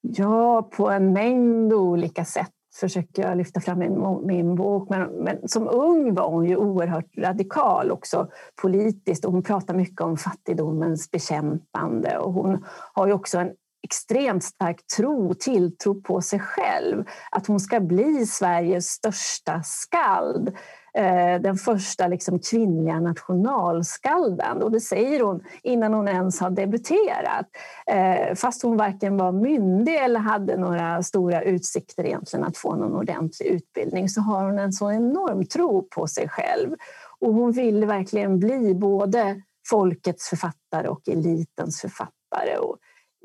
Ja, 0.00 0.62
på 0.62 0.90
en 0.90 1.12
mängd 1.12 1.72
olika 1.72 2.24
sätt 2.24 2.55
försöker 2.80 3.28
jag 3.28 3.38
lyfta 3.38 3.60
fram 3.60 3.82
i 3.82 3.88
min 4.26 4.54
bok. 4.54 4.88
Men, 4.90 5.02
men, 5.02 5.48
som 5.48 5.68
ung 5.68 6.14
var 6.14 6.30
hon 6.30 6.44
ju 6.44 6.56
oerhört 6.56 7.16
radikal 7.18 7.90
också 7.90 8.28
politiskt 8.62 9.24
och 9.24 9.32
hon 9.32 9.42
pratar 9.42 9.74
mycket 9.74 10.00
om 10.00 10.16
fattigdomens 10.16 11.10
bekämpande 11.10 12.18
och 12.18 12.32
hon 12.32 12.64
har 12.92 13.06
ju 13.06 13.12
också 13.12 13.38
en 13.38 13.50
extremt 13.82 14.44
stark 14.44 14.86
tro, 14.96 15.34
tilltro 15.34 16.02
på 16.02 16.20
sig 16.20 16.38
själv. 16.38 17.04
Att 17.30 17.46
hon 17.46 17.60
ska 17.60 17.80
bli 17.80 18.26
Sveriges 18.26 18.86
största 18.86 19.62
skald. 19.64 20.56
Eh, 20.96 21.40
den 21.40 21.56
första 21.56 22.06
liksom 22.06 22.38
kvinnliga 22.38 23.00
nationalskalden. 23.00 24.62
Och 24.62 24.72
det 24.72 24.80
säger 24.80 25.20
hon 25.20 25.40
innan 25.62 25.94
hon 25.94 26.08
ens 26.08 26.40
har 26.40 26.50
debuterat. 26.50 27.46
Eh, 27.90 28.34
fast 28.34 28.62
hon 28.62 28.76
varken 28.76 29.16
var 29.16 29.32
myndig 29.32 29.96
eller 29.96 30.20
hade 30.20 30.56
några 30.56 31.02
stora 31.02 31.42
utsikter 31.42 32.06
egentligen 32.06 32.44
att 32.44 32.56
få 32.56 32.76
någon 32.76 32.94
ordentlig 32.94 33.46
utbildning 33.46 34.08
så 34.08 34.20
har 34.20 34.44
hon 34.44 34.58
en 34.58 34.72
så 34.72 34.92
enorm 34.92 35.44
tro 35.44 35.88
på 35.94 36.06
sig 36.06 36.28
själv. 36.28 36.74
Och 37.20 37.34
hon 37.34 37.52
vill 37.52 37.84
verkligen 37.84 38.38
bli 38.38 38.74
både 38.74 39.42
folkets 39.70 40.28
författare 40.28 40.88
och 40.88 41.08
elitens 41.08 41.80
författare. 41.80 42.56
Och 42.58 42.76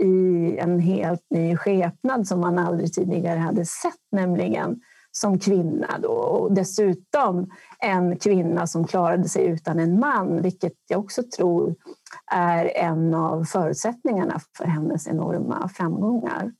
i 0.03 0.57
en 0.57 0.79
helt 0.79 1.25
ny 1.29 1.57
skepnad 1.57 2.27
som 2.27 2.39
man 2.39 2.59
aldrig 2.59 2.93
tidigare 2.93 3.39
hade 3.39 3.65
sett, 3.65 3.93
nämligen 4.11 4.81
som 5.11 5.39
kvinna 5.39 5.99
då. 5.99 6.11
och 6.11 6.53
dessutom 6.53 7.49
en 7.79 8.17
kvinna 8.17 8.67
som 8.67 8.87
klarade 8.87 9.29
sig 9.29 9.45
utan 9.45 9.79
en 9.79 9.99
man 9.99 10.41
vilket 10.41 10.73
jag 10.87 10.99
också 10.99 11.23
tror 11.37 11.75
är 12.31 12.77
en 12.77 13.13
av 13.13 13.43
förutsättningarna 13.43 14.39
för 14.57 14.65
hennes 14.65 15.07
enorma 15.07 15.69
framgångar. 15.69 16.51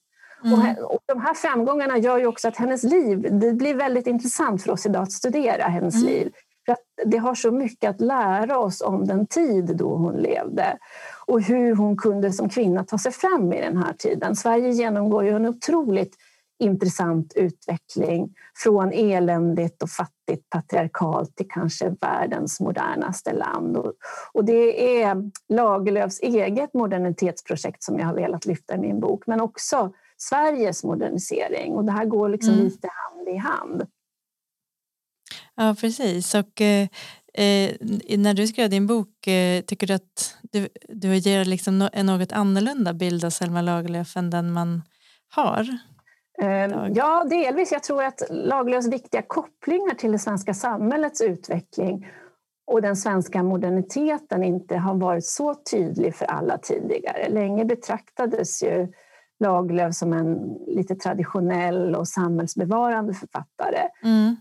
Mm. 0.43 0.75
Och 0.85 0.99
de 1.05 1.21
här 1.21 1.33
framgångarna 1.33 1.97
gör 1.97 2.17
ju 2.17 2.25
också 2.27 2.47
att 2.47 2.57
hennes 2.57 2.83
liv 2.83 3.27
det 3.31 3.53
blir 3.53 3.75
väldigt 3.75 4.07
intressant 4.07 4.63
för 4.63 4.71
oss 4.71 4.85
idag 4.85 5.03
att 5.03 5.11
studera 5.11 5.63
hennes 5.63 5.95
mm. 5.95 6.07
liv. 6.07 6.31
För 6.65 6.73
att 6.73 6.79
det 7.05 7.17
har 7.17 7.35
så 7.35 7.51
mycket 7.51 7.89
att 7.89 8.01
lära 8.01 8.59
oss 8.59 8.81
om 8.81 9.07
den 9.07 9.27
tid 9.27 9.77
då 9.77 9.95
hon 9.95 10.15
levde 10.15 10.77
och 11.25 11.41
hur 11.41 11.75
hon 11.75 11.97
kunde 11.97 12.31
som 12.31 12.49
kvinna 12.49 12.83
ta 12.83 12.97
sig 12.97 13.11
fram 13.11 13.53
i 13.53 13.61
den 13.61 13.77
här 13.77 13.93
tiden. 13.93 14.35
Sverige 14.35 14.69
genomgår 14.69 15.23
ju 15.23 15.35
en 15.35 15.45
otroligt 15.45 16.15
intressant 16.61 17.33
utveckling 17.35 18.33
från 18.63 18.91
eländigt 18.93 19.83
och 19.83 19.89
fattigt 19.89 20.49
patriarkalt 20.49 21.35
till 21.35 21.47
kanske 21.49 21.95
världens 22.01 22.59
modernaste 22.59 23.33
land. 23.33 23.77
Och, 23.77 23.93
och 24.33 24.45
det 24.45 25.01
är 25.01 25.31
Lagerlöfs 25.49 26.19
eget 26.19 26.73
modernitetsprojekt 26.73 27.83
som 27.83 27.99
jag 27.99 28.05
har 28.05 28.15
velat 28.15 28.45
lyfta 28.45 28.75
i 28.75 28.77
min 28.77 28.99
bok, 28.99 29.27
men 29.27 29.41
också 29.41 29.93
Sveriges 30.17 30.83
modernisering. 30.83 31.73
Och 31.73 31.85
det 31.85 31.91
här 31.91 32.05
går 32.05 32.29
liksom 32.29 32.53
mm. 32.53 32.65
lite 32.65 32.89
hand 32.93 33.27
i 33.27 33.37
hand. 33.37 33.87
Ja, 35.55 35.75
precis. 35.79 36.35
Och 36.35 36.61
eh, 36.61 36.87
eh 37.33 37.75
när 38.17 38.33
du 38.33 38.47
skrev 38.47 38.69
din 38.69 38.87
bok, 38.87 39.27
eh, 39.27 39.61
tycker 39.61 39.87
du 39.87 39.93
att 39.93 40.37
du, 40.51 40.69
du 40.89 41.15
ger 41.15 41.45
liksom 41.45 41.89
en 41.93 42.05
något 42.05 42.31
annorlunda 42.31 42.93
bild 42.93 43.25
av 43.25 43.29
Selma 43.29 43.61
Lagerlöf 43.61 44.17
än 44.17 44.29
den 44.29 44.51
man 44.51 44.81
har? 45.29 45.67
Ehm, 46.41 46.93
ja, 46.93 47.25
delvis. 47.29 47.71
Jag 47.71 47.83
tror 47.83 48.03
att 48.03 48.21
Lagerlöfs 48.29 48.87
viktiga 48.87 49.21
kopplingar 49.21 49.95
till 49.95 50.11
det 50.11 50.19
svenska 50.19 50.53
samhällets 50.53 51.21
utveckling 51.21 52.07
och 52.67 52.81
den 52.81 52.95
svenska 52.95 53.43
moderniteten 53.43 54.43
inte 54.43 54.77
har 54.77 54.95
varit 54.95 55.25
så 55.25 55.55
tydlig 55.55 56.15
för 56.15 56.25
alla 56.25 56.57
tidigare. 56.57 57.29
Länge 57.29 57.65
betraktades 57.65 58.63
ju 58.63 58.87
Lagerlöf 59.39 59.95
som 59.95 60.13
en 60.13 60.57
lite 60.67 60.95
traditionell 60.95 61.95
och 61.95 62.07
samhällsbevarande 62.07 63.13
författare. 63.13 63.89
Mm. 64.03 64.35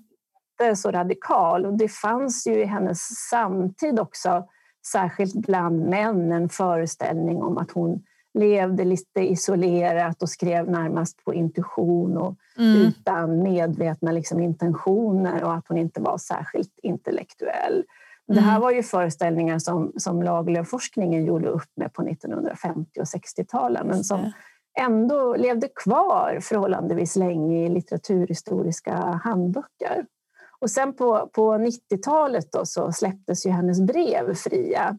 Inte 0.61 0.77
så 0.77 0.91
radikal. 0.91 1.67
Och 1.67 1.79
det 1.79 1.89
fanns 1.89 2.47
ju 2.47 2.63
i 2.63 2.65
hennes 2.65 3.01
samtid 3.31 4.01
också, 4.01 4.45
särskilt 4.93 5.35
bland 5.35 5.89
män, 5.89 6.33
en 6.33 6.49
föreställning 6.49 7.43
om 7.43 7.59
att 7.59 7.71
hon 7.71 8.03
levde 8.35 8.85
lite 8.85 9.21
isolerat 9.21 10.23
och 10.23 10.29
skrev 10.29 10.71
närmast 10.71 11.25
på 11.25 11.35
intuition 11.35 12.17
och 12.17 12.37
mm. 12.59 12.77
utan 12.77 13.43
medvetna 13.43 14.13
liksom, 14.13 14.41
intentioner 14.41 15.45
och 15.45 15.55
att 15.55 15.69
hon 15.69 15.79
inte 15.79 16.01
var 16.01 16.19
särskilt 16.19 16.79
intellektuell. 16.83 17.73
Mm. 17.73 17.85
Det 18.27 18.41
här 18.41 18.51
mm. 18.51 18.63
var 18.63 18.71
ju 18.71 18.83
föreställningar 18.83 19.59
som, 19.59 19.93
som 19.97 20.23
Lagerlöf-forskningen 20.23 21.25
gjorde 21.25 21.49
upp 21.49 21.71
med 21.77 21.93
på 21.93 22.03
1950 22.03 23.01
och 23.01 23.07
60-talen 23.07 23.87
men 23.87 24.05
som 24.05 24.33
ändå 24.79 25.37
levde 25.37 25.69
kvar 25.85 26.39
förhållandevis 26.43 27.17
länge 27.17 27.67
i 27.67 27.69
litteraturhistoriska 27.69 28.95
handböcker. 29.25 30.07
Och 30.61 30.71
sen 30.71 30.93
på, 30.93 31.31
på 31.33 31.55
90-talet 31.55 32.49
så 32.65 32.93
släpptes 32.93 33.47
ju 33.47 33.51
hennes 33.51 33.81
brev 33.81 34.35
fria 34.35 34.99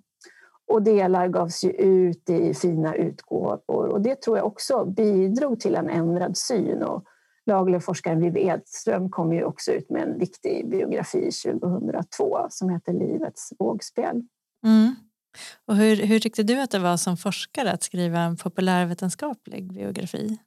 och 0.72 0.82
delar 0.82 1.28
gavs 1.28 1.64
ju 1.64 1.72
ut 1.72 2.30
i 2.30 2.54
fina 2.54 2.96
utgåvor 2.96 3.88
och 3.88 4.02
det 4.02 4.22
tror 4.22 4.38
jag 4.38 4.46
också 4.46 4.86
bidrog 4.86 5.60
till 5.60 5.76
en 5.76 5.90
ändrad 5.90 6.38
syn. 6.38 6.84
Och 6.84 7.04
Lagerlöf-forskaren 7.46 8.20
Vivi 8.20 8.48
Edström 8.48 9.10
kom 9.10 9.34
ju 9.34 9.44
också 9.44 9.72
ut 9.72 9.90
med 9.90 10.02
en 10.02 10.20
viktig 10.20 10.70
biografi 10.70 11.32
2002 11.44 12.48
som 12.50 12.70
heter 12.70 12.94
Livets 12.94 13.54
vågspel. 13.60 14.22
Mm. 14.66 14.96
Och 15.66 15.76
hur, 15.76 15.96
hur 15.96 16.20
tyckte 16.20 16.44
du 16.44 16.62
att 16.62 16.72
det 16.72 16.80
var 16.80 16.98
som 16.98 17.18
forskare 17.18 17.72
att 17.72 17.84
skriva 17.84 18.20
en 18.20 18.38
populärvetenskaplig 18.38 19.74
biografi? 19.74 20.38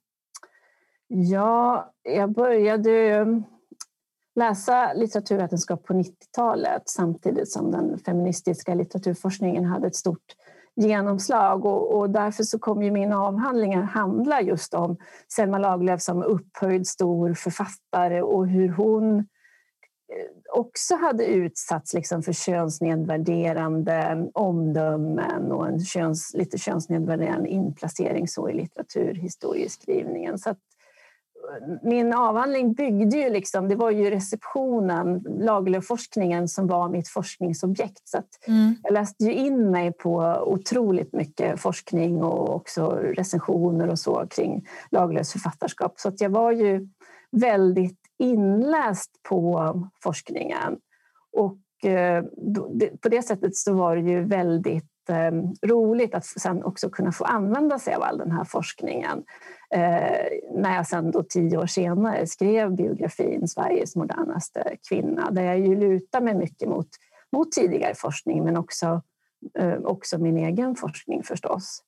Ja, 1.09 1.93
jag 2.03 2.33
började 2.33 3.25
läsa 4.35 4.93
litteraturvetenskap 4.93 5.85
på 5.85 5.93
90-talet 5.93 6.83
samtidigt 6.87 7.53
som 7.53 7.71
den 7.71 7.99
feministiska 7.99 8.75
litteraturforskningen 8.75 9.65
hade 9.65 9.87
ett 9.87 9.97
stort 9.97 10.35
genomslag 10.77 11.65
och, 11.65 11.99
och, 11.99 12.11
därför 12.11 12.43
så 12.43 12.59
kommer 12.59 12.85
ju 12.85 12.91
min 12.91 13.13
avhandling 13.13 13.75
att 13.75 13.91
handla 13.91 14.41
just 14.41 14.75
om 14.75 14.97
Selma 15.35 15.59
Lagerlöf 15.59 16.03
som 16.03 16.23
upphöjd 16.23 16.87
stor 16.87 17.35
författare 17.35 18.23
och 18.23 18.49
hur 18.49 18.69
hon 18.69 19.19
eh, 19.19 19.25
också 20.53 20.97
hade 20.97 21.27
utsatts 21.27 21.95
liksom 21.95 22.23
för 22.23 22.33
könsnedvärderande 22.33 24.29
omdömen 24.35 25.53
och 25.53 25.69
en 25.69 25.81
köns, 25.81 26.35
lite 26.35 26.59
könsnedvärderande 26.59 27.49
inplacering 27.49 28.29
så 28.29 28.49
i 28.49 28.55
litteraturhistorieskrivningen. 28.55 30.39
Så 30.39 30.51
att 30.51 30.59
min 31.83 32.13
avhandling 32.13 32.73
byggde 32.73 33.17
ju 33.17 33.31
liksom, 33.31 33.69
det 33.69 33.77
var 33.77 33.91
ju 33.91 34.11
receptionen, 34.11 35.25
Lagerlöf-forskningen 35.41 36.49
som 36.49 36.67
var 36.67 36.89
mitt 36.89 37.09
forskningsobjekt. 37.09 38.09
Så 38.09 38.23
mm. 38.47 38.75
Jag 38.83 38.93
läste 38.93 39.25
ju 39.25 39.33
in 39.33 39.71
mig 39.71 39.93
på 39.93 40.43
otroligt 40.47 41.13
mycket 41.13 41.61
forskning 41.61 42.23
och 42.23 42.55
också 42.55 42.91
recensioner 42.91 43.89
och 43.89 43.99
så 43.99 44.27
kring 44.31 44.67
Lagerlöfs 44.91 45.33
författarskap. 45.33 46.01
Så 46.01 46.09
att 46.09 46.21
jag 46.21 46.31
var 46.31 46.53
ju 46.53 46.89
väldigt 47.31 47.99
inläst 48.19 49.11
på 49.29 49.73
forskningen. 50.03 50.79
Och 51.33 51.91
eh, 51.91 52.25
på 53.03 53.09
det 53.09 53.23
sättet 53.23 53.57
så 53.57 53.75
var 53.75 53.97
det 53.97 54.11
ju 54.11 54.25
väldigt 54.25 54.94
roligt 55.67 56.15
att 56.15 56.25
sen 56.25 56.65
också 56.65 56.91
kunna 56.91 57.13
få 57.13 57.25
använda 57.25 57.79
sig 57.79 57.95
av 57.95 58.03
all 58.03 58.19
den 58.19 58.31
här 58.31 58.45
forskningen 58.45 59.25
eh, 59.71 60.27
när 60.55 60.77
jag 60.77 60.87
sen 60.87 61.11
då 61.11 61.23
tio 61.23 61.59
år 61.59 61.67
senare 61.67 62.27
skrev 62.27 62.77
biografin 62.77 63.49
Sveriges 63.49 63.97
modernaste 63.97 64.77
kvinna 64.89 65.31
där 65.31 65.43
jag 65.43 65.59
ju 65.59 65.77
lutar 65.77 66.21
mig 66.21 66.35
mycket 66.35 66.69
mot, 66.69 66.89
mot 67.33 67.53
tidigare 67.53 67.95
forskning 67.95 68.45
men 68.45 68.57
också, 68.57 69.03
eh, 69.59 69.79
också 69.85 70.19
min 70.19 70.37
egen 70.37 70.75
forskning 70.75 71.23
förstås. 71.23 71.83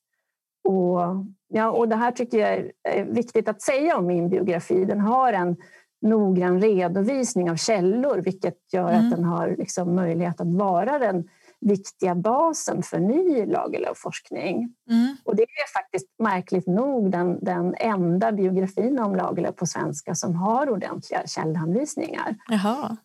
Och, 0.63 0.99
ja, 1.47 1.71
och 1.71 1.89
det 1.89 1.95
här 1.95 2.11
tycker 2.11 2.37
jag 2.37 2.71
är 2.83 3.05
viktigt 3.05 3.47
att 3.47 3.61
säga 3.61 3.97
om 3.97 4.07
min 4.07 4.29
biografi. 4.29 4.85
Den 4.85 4.99
har 4.99 5.33
en 5.33 5.55
noggrann 6.01 6.61
redovisning 6.61 7.51
av 7.51 7.55
källor 7.55 8.17
vilket 8.17 8.73
gör 8.73 8.89
mm. 8.89 9.05
att 9.05 9.11
den 9.11 9.23
har 9.23 9.55
liksom 9.57 9.95
möjlighet 9.95 10.41
att 10.41 10.53
vara 10.53 10.99
den 10.99 11.29
viktiga 11.61 12.15
basen 12.15 12.83
för 12.83 12.99
ny 12.99 13.45
Lagerlöf-forskning. 13.45 14.55
Mm. 14.89 15.15
Och 15.23 15.35
det 15.35 15.43
är 15.43 15.73
faktiskt 15.73 16.07
märkligt 16.19 16.67
nog 16.67 17.11
den, 17.11 17.39
den 17.41 17.75
enda 17.77 18.31
biografin 18.31 18.99
om 18.99 19.15
Lagerlöf 19.15 19.55
på 19.55 19.65
svenska 19.65 20.15
som 20.15 20.35
har 20.35 20.69
ordentliga 20.69 21.27
källhänvisningar. 21.27 22.35
Jaha. 22.49 22.97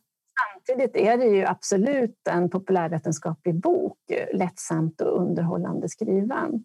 Samtidigt 0.42 0.96
är 0.96 1.18
det 1.18 1.26
ju 1.26 1.44
absolut 1.44 2.28
en 2.30 2.50
populärvetenskaplig 2.50 3.60
bok, 3.60 3.98
lättsamt 4.32 5.00
och 5.00 5.20
underhållande 5.20 5.88
skriven. 5.88 6.64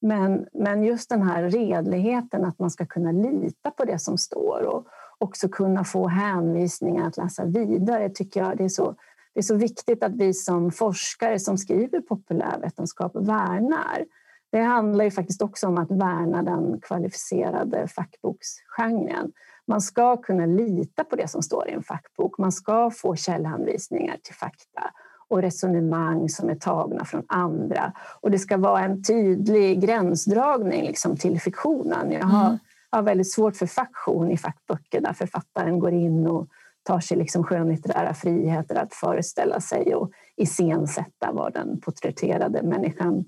Men, 0.00 0.46
men 0.52 0.82
just 0.82 1.08
den 1.08 1.22
här 1.22 1.42
redligheten, 1.42 2.44
att 2.44 2.58
man 2.58 2.70
ska 2.70 2.86
kunna 2.86 3.12
lita 3.12 3.70
på 3.70 3.84
det 3.84 3.98
som 3.98 4.18
står 4.18 4.62
och 4.62 4.86
också 5.18 5.48
kunna 5.48 5.84
få 5.84 6.08
hänvisningar 6.08 7.06
att 7.08 7.16
läsa 7.16 7.44
vidare, 7.44 8.10
tycker 8.10 8.40
jag 8.40 8.56
det 8.56 8.64
är 8.64 8.68
så 8.68 8.94
det 9.38 9.40
är 9.40 9.44
så 9.44 9.54
viktigt 9.54 10.02
att 10.02 10.14
vi 10.14 10.34
som 10.34 10.70
forskare 10.70 11.38
som 11.38 11.58
skriver 11.58 12.00
populärvetenskap 12.00 13.12
värnar. 13.14 14.04
Det 14.52 14.60
handlar 14.60 15.04
ju 15.04 15.10
faktiskt 15.10 15.42
också 15.42 15.66
om 15.66 15.78
att 15.78 15.90
värna 15.90 16.42
den 16.42 16.80
kvalificerade 16.80 17.88
fackboksgenren. 17.88 19.32
Man 19.66 19.80
ska 19.80 20.16
kunna 20.16 20.46
lita 20.46 21.04
på 21.04 21.16
det 21.16 21.28
som 21.28 21.42
står 21.42 21.68
i 21.68 21.72
en 21.72 21.82
fackbok. 21.82 22.38
Man 22.38 22.52
ska 22.52 22.90
få 22.90 23.16
källhänvisningar 23.16 24.16
till 24.22 24.34
fakta 24.34 24.90
och 25.28 25.42
resonemang 25.42 26.28
som 26.28 26.48
är 26.48 26.54
tagna 26.54 27.04
från 27.04 27.22
andra. 27.28 27.92
Och 28.20 28.30
det 28.30 28.38
ska 28.38 28.56
vara 28.56 28.80
en 28.80 29.02
tydlig 29.02 29.80
gränsdragning 29.80 30.86
liksom 30.86 31.16
till 31.16 31.40
fiktionen. 31.40 32.12
Jag 32.12 32.24
har, 32.24 32.46
mm. 32.46 32.58
har 32.90 33.02
väldigt 33.02 33.32
svårt 33.32 33.56
för 33.56 33.66
faktion 33.66 34.30
i 34.30 34.36
fackböcker 34.36 35.00
där 35.00 35.12
författaren 35.12 35.78
går 35.78 35.92
in 35.92 36.26
och 36.26 36.48
tar 36.88 37.00
sig 37.00 37.16
liksom 37.16 37.44
skönlitterära 37.44 38.14
friheter 38.14 38.74
att 38.74 38.94
föreställa 38.94 39.60
sig 39.60 39.94
och 39.94 40.10
iscensätta 40.36 41.32
vad 41.32 41.54
den 41.54 41.80
porträtterade 41.80 42.62
människan 42.62 43.24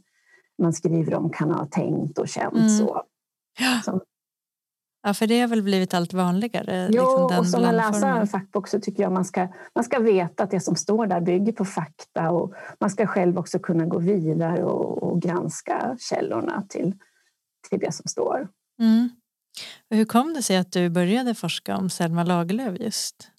man 0.63 0.73
skriver 0.73 1.15
om 1.15 1.31
kan 1.31 1.51
ha 1.51 1.67
tänkt 1.67 2.19
och 2.19 2.29
känt. 2.29 2.55
Mm. 2.55 2.69
Så. 2.69 3.03
Ja. 3.59 4.01
ja, 5.03 5.15
för 5.15 5.27
det 5.27 5.41
har 5.41 5.49
väl 5.49 5.63
blivit 5.63 5.95
allt 5.95 6.13
vanligare? 6.13 6.89
Jo, 6.93 7.03
liksom 7.03 7.39
och 7.39 7.47
som 7.47 7.63
man 7.63 7.77
läser 7.77 8.07
en 8.07 8.27
fackbok 8.27 8.69
så 8.69 8.81
tycker 8.81 9.03
jag 9.03 9.13
man 9.13 9.25
ska, 9.25 9.49
man 9.75 9.85
ska 9.85 9.99
veta 9.99 10.43
att 10.43 10.51
det 10.51 10.61
som 10.61 10.77
står 10.77 11.07
där 11.07 11.21
bygger 11.21 11.53
på 11.53 11.65
fakta 11.65 12.31
och 12.31 12.55
man 12.81 12.91
ska 12.91 13.07
själv 13.07 13.39
också 13.39 13.59
kunna 13.59 13.87
gå 13.87 13.99
vidare 13.99 14.65
och, 14.65 15.03
och 15.03 15.23
granska 15.23 15.97
källorna 15.99 16.67
till, 16.69 16.95
till 17.69 17.79
det 17.79 17.93
som 17.93 18.07
står. 18.07 18.49
Mm. 18.79 19.09
hur 19.91 20.05
kom 20.05 20.35
det 20.35 20.43
sig 20.43 20.57
att 20.57 20.73
du 20.73 20.91
började 20.91 21.35
forska 21.35 21.77
om 21.77 21.91
Selma 21.91 22.25
Lagerlöf 22.25 22.81
just? 22.81 23.30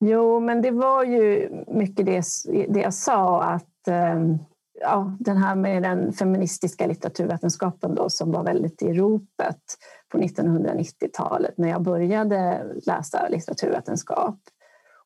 Jo, 0.00 0.40
men 0.40 0.62
det 0.62 0.70
var 0.70 1.04
ju 1.04 1.50
mycket 1.66 2.06
det, 2.06 2.22
det 2.68 2.80
jag 2.80 2.94
sa 2.94 3.42
att 3.42 3.88
ehm, 3.88 4.38
ja, 4.80 5.16
den 5.20 5.36
här 5.36 5.54
med 5.54 5.82
den 5.82 6.12
feministiska 6.12 6.86
litteraturvetenskapen 6.86 7.94
då, 7.94 8.10
som 8.10 8.32
var 8.32 8.44
väldigt 8.44 8.82
i 8.82 8.92
ropet 8.92 9.62
på 10.08 10.18
1990-talet 10.18 11.58
när 11.58 11.68
jag 11.68 11.82
började 11.82 12.66
läsa 12.86 13.28
litteraturvetenskap. 13.28 14.38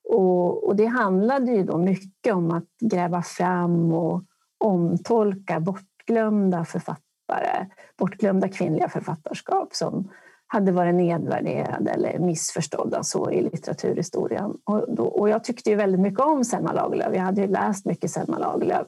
Och, 0.08 0.66
och, 0.66 0.76
det 0.76 0.86
handlade 0.86 1.52
ju 1.52 1.62
då 1.62 1.78
mycket 1.78 2.34
om 2.34 2.50
att 2.50 2.68
gräva 2.80 3.22
fram 3.22 3.92
och 3.92 4.22
omtolka 4.58 5.60
bortglömda 5.60 6.64
författare, 6.64 7.66
bortglömda 7.98 8.48
kvinnliga 8.48 8.88
författarskap 8.88 9.74
som 9.74 10.10
hade 10.52 10.72
varit 10.72 10.94
nedvärderade 10.94 11.90
eller 11.90 12.18
missförstådda 12.18 13.02
så 13.02 13.30
i 13.30 13.42
litteraturhistorien. 13.42 14.54
Och, 14.64 14.84
då, 14.88 15.04
och 15.04 15.28
jag 15.28 15.44
tyckte 15.44 15.70
ju 15.70 15.76
väldigt 15.76 16.00
mycket 16.00 16.20
om 16.20 16.44
Selma 16.44 16.72
Lagerlöf. 16.72 17.14
Jag 17.14 17.22
hade 17.22 17.40
ju 17.40 17.46
läst 17.46 17.86
mycket 17.86 18.10
Selma 18.10 18.38
Lagerlöf 18.38 18.86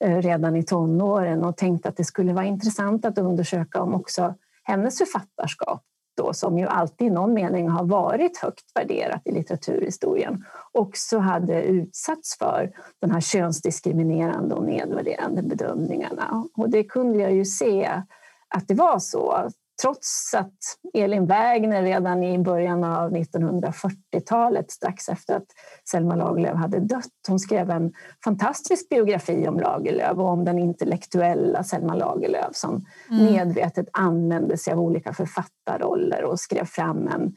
eh, 0.00 0.16
redan 0.16 0.56
i 0.56 0.62
tonåren 0.62 1.44
och 1.44 1.56
tänkte 1.56 1.88
att 1.88 1.96
det 1.96 2.04
skulle 2.04 2.32
vara 2.32 2.44
intressant 2.44 3.04
att 3.04 3.18
undersöka 3.18 3.82
om 3.82 3.94
också 3.94 4.34
hennes 4.64 4.98
författarskap 4.98 5.82
då, 6.16 6.32
som 6.32 6.58
ju 6.58 6.66
alltid 6.66 7.06
i 7.06 7.10
någon 7.10 7.34
mening 7.34 7.68
har 7.68 7.84
varit 7.84 8.38
högt 8.38 8.64
värderat 8.74 9.22
i 9.24 9.32
litteraturhistorien 9.32 10.44
också 10.72 11.18
hade 11.18 11.62
utsatts 11.62 12.38
för 12.38 12.72
de 13.00 13.10
här 13.10 13.20
könsdiskriminerande 13.20 14.54
och 14.54 14.64
nedvärderande 14.64 15.42
bedömningarna. 15.42 16.44
Och 16.56 16.70
det 16.70 16.84
kunde 16.84 17.18
jag 17.18 17.32
ju 17.32 17.44
se 17.44 18.02
att 18.48 18.68
det 18.68 18.74
var 18.74 18.98
så 18.98 19.50
trots 19.82 20.34
att 20.34 20.58
Elin 20.94 21.26
Wägner 21.26 21.82
redan 21.82 22.24
i 22.24 22.38
början 22.38 22.84
av 22.84 23.12
1940-talet, 23.12 24.70
strax 24.70 25.08
efter 25.08 25.36
att 25.36 25.46
Selma 25.90 26.14
Lagerlöf 26.14 26.56
hade 26.56 26.80
dött, 26.80 27.06
hon 27.28 27.38
skrev 27.38 27.70
en 27.70 27.92
fantastisk 28.24 28.88
biografi 28.88 29.48
om 29.48 29.60
Lagerlöf 29.60 30.18
och 30.18 30.28
om 30.28 30.44
den 30.44 30.58
intellektuella 30.58 31.64
Selma 31.64 31.94
Lagerlöf 31.94 32.56
som 32.56 32.86
mm. 33.10 33.24
medvetet 33.24 33.88
använde 33.92 34.56
sig 34.56 34.72
av 34.72 34.80
olika 34.80 35.12
författarroller 35.12 36.24
och 36.24 36.40
skrev 36.40 36.64
fram 36.64 37.08
en 37.08 37.36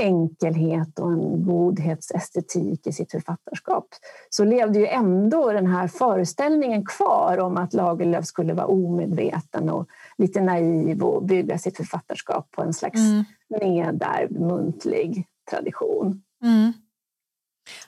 enkelhet 0.00 0.98
och 0.98 1.12
en 1.12 1.44
godhetsestetik 1.44 2.86
i 2.86 2.92
sitt 2.92 3.10
författarskap 3.10 3.88
så 4.30 4.44
levde 4.44 4.78
ju 4.78 4.86
ändå 4.86 5.52
den 5.52 5.66
här 5.66 5.88
föreställningen 5.88 6.84
kvar 6.86 7.38
om 7.38 7.56
att 7.56 7.74
Lagerlöf 7.74 8.26
skulle 8.26 8.54
vara 8.54 8.66
omedveten 8.66 9.70
och 9.70 9.88
lite 10.18 10.40
naiv 10.40 11.02
och 11.02 11.24
bygga 11.24 11.58
sitt 11.58 11.76
författarskap 11.76 12.50
på 12.50 12.62
en 12.62 12.74
slags 12.74 13.00
mm. 13.00 13.24
nedärvd 13.60 14.40
muntlig 14.40 15.26
tradition. 15.50 16.22
Mm. 16.42 16.72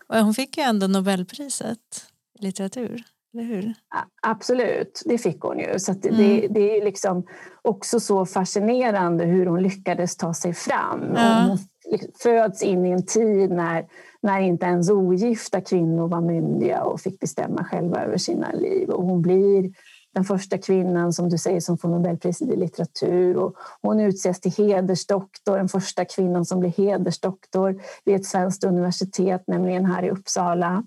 Hon 0.08 0.34
fick 0.34 0.58
ju 0.58 0.62
ändå 0.62 0.86
Nobelpriset 0.86 2.06
i 2.38 2.44
litteratur. 2.44 3.04
Hur? 3.34 3.74
Absolut, 4.22 5.02
det 5.04 5.18
fick 5.18 5.40
hon 5.40 5.58
ju. 5.58 5.78
Så 5.78 5.92
det, 5.92 6.08
mm. 6.08 6.52
det, 6.52 6.78
är 6.78 6.84
liksom 6.84 7.26
också 7.62 8.00
så 8.00 8.26
fascinerande 8.26 9.24
hur 9.24 9.46
hon 9.46 9.62
lyckades 9.62 10.16
ta 10.16 10.34
sig 10.34 10.54
fram. 10.54 11.12
Ja. 11.14 11.44
Hon 11.48 11.58
Liksom 11.92 12.12
föds 12.18 12.62
in 12.62 12.86
i 12.86 12.90
en 12.90 13.06
tid 13.06 13.50
när, 13.50 13.86
när 14.20 14.40
inte 14.40 14.66
ens 14.66 14.90
ogifta 14.90 15.60
kvinnor 15.60 16.08
var 16.08 16.20
myndiga 16.20 16.82
och 16.82 17.00
fick 17.00 17.20
bestämma 17.20 17.64
själva 17.64 18.04
över 18.04 18.16
sina 18.16 18.52
liv. 18.52 18.90
Och 18.90 19.04
hon 19.04 19.22
blir 19.22 19.72
den 20.14 20.24
första 20.24 20.58
kvinnan 20.58 21.12
som 21.12 21.28
du 21.28 21.38
säger 21.38 21.60
som 21.60 21.78
får 21.78 21.88
Nobelpriset 21.88 22.48
i 22.48 22.56
litteratur. 22.56 23.36
Och 23.36 23.56
hon 23.82 24.00
utses 24.00 24.40
till 24.40 24.52
hedersdoktor, 24.52 25.56
den 25.56 25.68
första 25.68 26.04
kvinnan 26.04 26.44
som 26.44 26.60
blir 26.60 26.70
hedersdoktor 26.70 27.82
vid 28.04 28.16
ett 28.16 28.26
svenskt 28.26 28.64
universitet, 28.64 29.44
nämligen 29.46 29.86
här 29.86 30.02
i 30.02 30.10
Uppsala. 30.10 30.84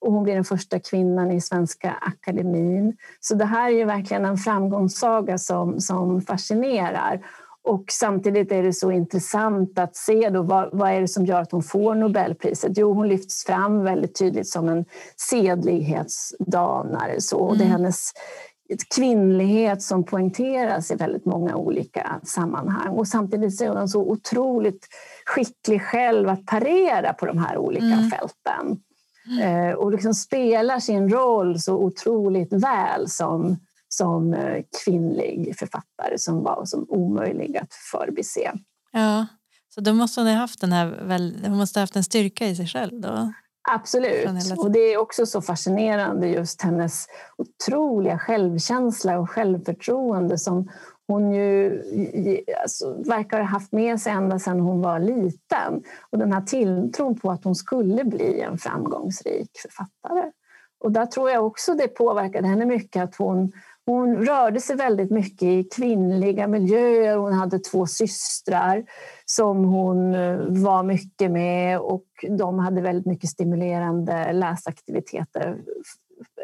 Och 0.00 0.12
hon 0.12 0.22
blir 0.22 0.34
den 0.34 0.44
första 0.44 0.80
kvinnan 0.80 1.30
i 1.30 1.40
Svenska 1.40 1.90
akademin. 1.90 2.96
Så 3.20 3.34
det 3.34 3.44
här 3.44 3.70
är 3.70 3.74
ju 3.74 3.84
verkligen 3.84 4.24
en 4.24 4.36
framgångssaga 4.36 5.38
som, 5.38 5.80
som 5.80 6.20
fascinerar. 6.20 7.20
Och 7.68 7.84
samtidigt 7.90 8.52
är 8.52 8.62
det 8.62 8.72
så 8.72 8.92
intressant 8.92 9.78
att 9.78 9.96
se 9.96 10.30
då 10.30 10.42
vad, 10.42 10.68
vad 10.72 10.90
är 10.90 11.00
det 11.00 11.08
som 11.08 11.26
gör 11.26 11.40
att 11.40 11.52
hon 11.52 11.62
får 11.62 11.94
Nobelpriset. 11.94 12.72
Jo, 12.76 12.92
hon 12.92 13.08
lyfts 13.08 13.44
fram 13.44 13.84
väldigt 13.84 14.18
tydligt 14.18 14.48
som 14.48 14.68
en 14.68 14.84
sedlighetsdanare. 15.30 17.20
Så. 17.20 17.46
Mm. 17.46 17.58
Det 17.58 17.64
är 17.64 17.68
hennes 17.68 18.12
kvinnlighet 18.94 19.82
som 19.82 20.04
poängteras 20.04 20.90
i 20.90 20.94
väldigt 20.94 21.24
många 21.24 21.56
olika 21.56 22.20
sammanhang. 22.22 22.88
Och 22.88 23.08
samtidigt 23.08 23.60
är 23.60 23.68
hon 23.68 23.88
så 23.88 24.00
otroligt 24.00 24.86
skicklig 25.26 25.82
själv 25.82 26.28
att 26.28 26.46
parera 26.46 27.12
på 27.12 27.26
de 27.26 27.38
här 27.38 27.58
olika 27.58 27.86
mm. 27.86 28.10
fälten. 28.10 28.80
Mm. 29.40 29.78
och 29.78 29.92
liksom 29.92 30.14
spelar 30.14 30.80
sin 30.80 31.08
roll 31.08 31.60
så 31.60 31.74
otroligt 31.74 32.52
väl 32.52 33.08
som, 33.08 33.56
som 33.98 34.34
eh, 34.34 34.64
kvinnlig 34.84 35.54
författare 35.58 36.18
som 36.18 36.42
var 36.42 36.64
som 36.64 36.86
omöjlig 36.88 37.56
att 37.56 37.74
förbise. 37.74 38.52
Ja, 38.92 39.26
så 39.74 39.80
då 39.80 39.92
måste 39.92 40.20
hon 40.20 40.28
ha 40.28 40.36
haft 40.36 40.60
den 40.60 40.72
här, 40.72 41.18
hon 41.48 41.56
måste 41.56 41.78
ha 41.78 41.82
haft 41.82 41.96
en 41.96 42.04
styrka 42.04 42.46
i 42.46 42.56
sig 42.56 42.66
själv 42.66 43.00
då? 43.00 43.32
Absolut. 43.70 44.58
Och 44.58 44.70
det 44.70 44.78
är 44.78 44.98
också 44.98 45.26
så 45.26 45.42
fascinerande 45.42 46.28
just 46.28 46.62
hennes 46.62 47.06
otroliga 47.36 48.18
självkänsla 48.18 49.18
och 49.18 49.30
självförtroende 49.30 50.38
som 50.38 50.68
hon 51.06 51.32
ju 51.32 51.82
alltså, 52.62 53.02
verkar 53.06 53.38
ha 53.38 53.46
haft 53.46 53.72
med 53.72 54.00
sig 54.00 54.12
ända 54.12 54.38
sedan 54.38 54.60
hon 54.60 54.80
var 54.80 55.00
liten. 55.00 55.82
Och 56.10 56.18
den 56.18 56.32
här 56.32 56.40
tilltron 56.40 57.18
på 57.18 57.30
att 57.30 57.44
hon 57.44 57.54
skulle 57.54 58.04
bli 58.04 58.40
en 58.40 58.58
framgångsrik 58.58 59.50
författare. 59.62 60.30
Och 60.80 60.92
där 60.92 61.06
tror 61.06 61.30
jag 61.30 61.46
också 61.46 61.74
det 61.74 61.88
påverkade 61.88 62.48
henne 62.48 62.66
mycket 62.66 63.02
att 63.02 63.16
hon 63.16 63.52
hon 63.88 64.26
rörde 64.26 64.60
sig 64.60 64.76
väldigt 64.76 65.10
mycket 65.10 65.42
i 65.42 65.64
kvinnliga 65.64 66.46
miljöer. 66.46 67.16
Hon 67.16 67.32
hade 67.32 67.58
två 67.58 67.86
systrar 67.86 68.84
som 69.24 69.64
hon 69.64 70.14
eh, 70.14 70.38
var 70.48 70.82
mycket 70.82 71.30
med 71.30 71.78
och 71.78 72.06
de 72.38 72.58
hade 72.58 72.80
väldigt 72.80 73.06
mycket 73.06 73.30
stimulerande 73.30 74.32
läsaktiviteter 74.32 75.56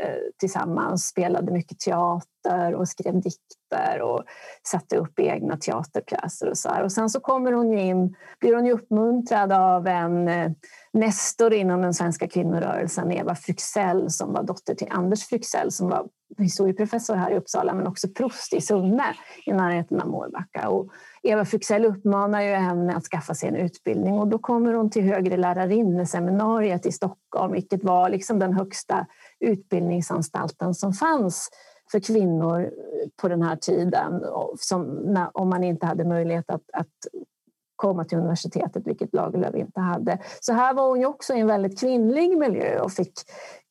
Eh, 0.03 0.17
tillsammans, 0.39 1.07
spelade 1.07 1.53
mycket 1.53 1.81
teater 1.81 2.75
och 2.75 2.89
skrev 2.89 3.21
dikter 3.21 4.01
och 4.01 4.23
satte 4.63 4.97
upp 4.97 5.21
egna 5.21 5.57
teaterpjäser 5.57 6.51
och 6.51 6.59
så 6.59 6.69
här. 6.69 6.83
Och 6.83 6.93
sen 6.93 7.11
så 7.11 7.21
kommer 7.21 7.53
hon 7.53 7.79
in, 7.79 8.17
blir 8.41 8.55
hon 8.55 8.67
ju 8.67 8.73
uppmuntrad 8.73 9.53
av 9.53 9.87
en 9.87 10.29
eh, 10.29 10.51
nestor 10.93 11.53
inom 11.53 11.83
den 11.83 11.95
svenska 11.95 12.29
kvinnorörelsen, 12.29 13.13
Eva 13.13 13.35
Fryxell, 13.35 14.11
som 14.11 14.33
var 14.33 14.43
dotter 14.43 14.75
till 14.75 14.89
Anders 14.91 15.27
Fryxell 15.27 15.73
som 15.73 15.89
var 15.89 16.09
historieprofessor 16.39 17.15
här 17.15 17.31
i 17.31 17.37
Uppsala 17.37 17.75
men 17.75 17.87
också 17.87 18.09
prost 18.09 18.53
i 18.53 18.61
Sunne 18.61 19.15
i 19.47 19.53
närheten 19.53 20.01
av 20.01 20.09
Mårbacka. 20.09 20.69
Och 20.69 20.91
Eva 21.23 21.45
Fryxell 21.45 21.85
uppmanar 21.85 22.43
ju 22.43 22.55
henne 22.55 22.97
att 22.97 23.05
skaffa 23.05 23.35
sig 23.35 23.49
en 23.49 23.57
utbildning 23.57 24.15
och 24.15 24.29
då 24.29 24.39
kommer 24.39 24.75
hon 24.75 24.91
till 24.91 25.03
högre 25.03 25.37
lärarinneseminariet 25.37 26.87
i 26.87 26.93
Stockholm 26.93 27.53
vilket 27.53 27.85
var 27.85 28.09
liksom 28.09 28.39
den 28.39 28.53
högsta 28.53 29.07
utbildningsanstalten 29.45 30.75
som 30.75 30.93
fanns 30.93 31.51
för 31.91 32.01
kvinnor 32.01 32.71
på 33.17 33.29
den 33.29 33.43
här 33.43 33.57
tiden 33.57 34.23
som, 34.59 35.29
om 35.35 35.49
man 35.49 35.65
inte 35.65 35.87
hade 35.87 36.05
möjlighet 36.05 36.51
att, 36.51 36.63
att 36.73 36.89
komma 37.85 38.05
till 38.05 38.19
universitetet, 38.19 38.87
vilket 38.87 39.15
Lagerlöf 39.15 39.55
inte 39.55 39.81
hade. 39.81 40.19
Så 40.41 40.53
här 40.53 40.75
var 40.75 40.89
hon 40.89 41.05
också 41.05 41.35
i 41.35 41.41
en 41.41 41.47
väldigt 41.47 41.81
kvinnlig 41.81 42.39
miljö 42.39 42.81
och 42.81 42.93
fick 42.93 43.13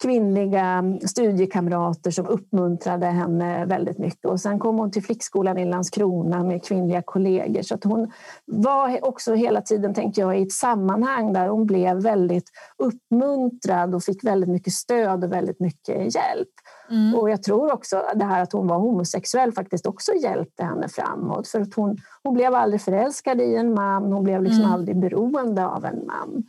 kvinnliga 0.03 0.83
studiekamrater 1.05 2.11
som 2.11 2.27
uppmuntrade 2.27 3.05
henne 3.05 3.65
väldigt 3.65 3.97
mycket. 3.97 4.25
Och 4.25 4.39
sen 4.39 4.59
kom 4.59 4.77
hon 4.77 4.91
till 4.91 5.03
flickskolan 5.03 5.57
i 5.57 5.65
Landskrona 5.65 6.43
med 6.43 6.65
kvinnliga 6.65 7.01
kollegor. 7.01 7.61
Så 7.61 7.75
att 7.75 7.83
hon 7.83 8.11
var 8.45 9.05
också 9.05 9.33
hela 9.33 9.61
tiden, 9.61 9.93
tänkte 9.93 10.21
jag, 10.21 10.39
i 10.39 10.43
ett 10.43 10.51
sammanhang 10.51 11.33
där 11.33 11.47
hon 11.47 11.65
blev 11.65 12.01
väldigt 12.01 12.49
uppmuntrad 12.77 13.95
och 13.95 14.03
fick 14.03 14.23
väldigt 14.23 14.49
mycket 14.49 14.73
stöd 14.73 15.23
och 15.23 15.31
väldigt 15.31 15.59
mycket 15.59 16.15
hjälp. 16.15 16.49
Mm. 16.89 17.15
Och 17.15 17.29
jag 17.29 17.43
tror 17.43 17.73
också 17.73 18.03
det 18.15 18.25
här 18.25 18.41
att 18.41 18.53
hon 18.53 18.67
var 18.67 18.77
homosexuell 18.77 19.51
faktiskt 19.51 19.85
också 19.85 20.13
hjälpte 20.13 20.63
henne 20.63 20.87
framåt. 20.87 21.47
För 21.47 21.61
att 21.61 21.73
hon, 21.73 21.97
hon 22.23 22.33
blev 22.33 22.53
aldrig 22.53 22.81
förälskad 22.81 23.41
i 23.41 23.55
en 23.55 23.73
man, 23.73 24.11
hon 24.11 24.23
blev 24.23 24.43
liksom 24.43 24.61
mm. 24.61 24.73
aldrig 24.73 24.99
beroende 24.99 25.65
av 25.65 25.85
en 25.85 26.05
man. 26.05 26.43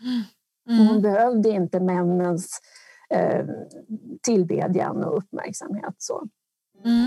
Mm. 0.68 0.86
Hon 0.88 1.02
behövde 1.02 1.48
inte 1.48 1.80
männens 1.80 2.60
eh, 3.10 3.46
tillbedjan 4.22 5.04
och 5.04 5.18
uppmärksamhet. 5.18 5.94
Så. 5.98 6.28
Mm. 6.84 7.06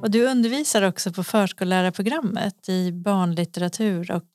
Och 0.00 0.10
du 0.10 0.26
undervisar 0.26 0.82
också 0.82 1.12
på 1.12 1.24
förskollärarprogrammet 1.24 2.68
i 2.68 2.92
barnlitteratur 2.92 4.10
och 4.12 4.28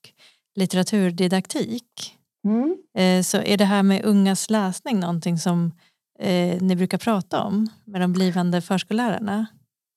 litteraturdidaktik. 0.55 2.17
Mm. 2.45 2.77
Eh, 2.97 3.23
så 3.23 3.37
är 3.37 3.57
det 3.57 3.65
här 3.65 3.83
med 3.83 4.05
ungas 4.05 4.49
läsning 4.49 4.99
någonting 4.99 5.37
som 5.37 5.71
eh, 6.19 6.61
ni 6.61 6.75
brukar 6.75 6.97
prata 6.97 7.43
om 7.43 7.67
med 7.85 8.01
de 8.01 8.13
blivande 8.13 8.61
förskollärarna? 8.61 9.47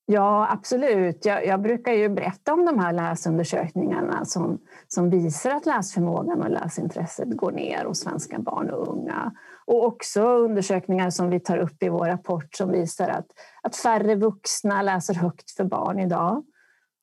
Ja, 0.07 0.49
absolut. 0.51 1.25
Jag, 1.25 1.47
jag, 1.47 1.63
brukar 1.63 1.93
ju 1.93 2.09
berätta 2.09 2.53
om 2.53 2.65
de 2.65 2.79
här 2.79 2.93
läsundersökningarna 2.93 4.25
som, 4.25 4.59
som 4.89 5.11
visar 5.11 5.51
att 5.51 5.67
läsförmågan 5.67 6.43
och 6.43 6.51
läsintresset 6.51 7.37
går 7.37 7.53
ner 7.53 7.85
hos 7.85 8.01
svenska 8.01 8.39
barn 8.39 8.71
och 8.71 8.89
unga. 8.89 9.33
Och 9.67 9.85
också 9.87 10.23
undersökningar 10.23 11.11
som 11.11 11.31
vi 11.31 11.41
tar 11.41 11.59
upp 11.59 11.83
i 11.83 11.89
vår 11.89 12.07
rapport 12.07 12.55
som 12.55 12.71
visar 12.71 13.09
att, 13.09 13.27
att 13.63 13.77
färre 13.77 14.15
vuxna 14.15 14.83
läser 14.83 15.15
högt 15.15 15.51
för 15.51 15.65
barn 15.65 15.99
idag. 15.99 16.45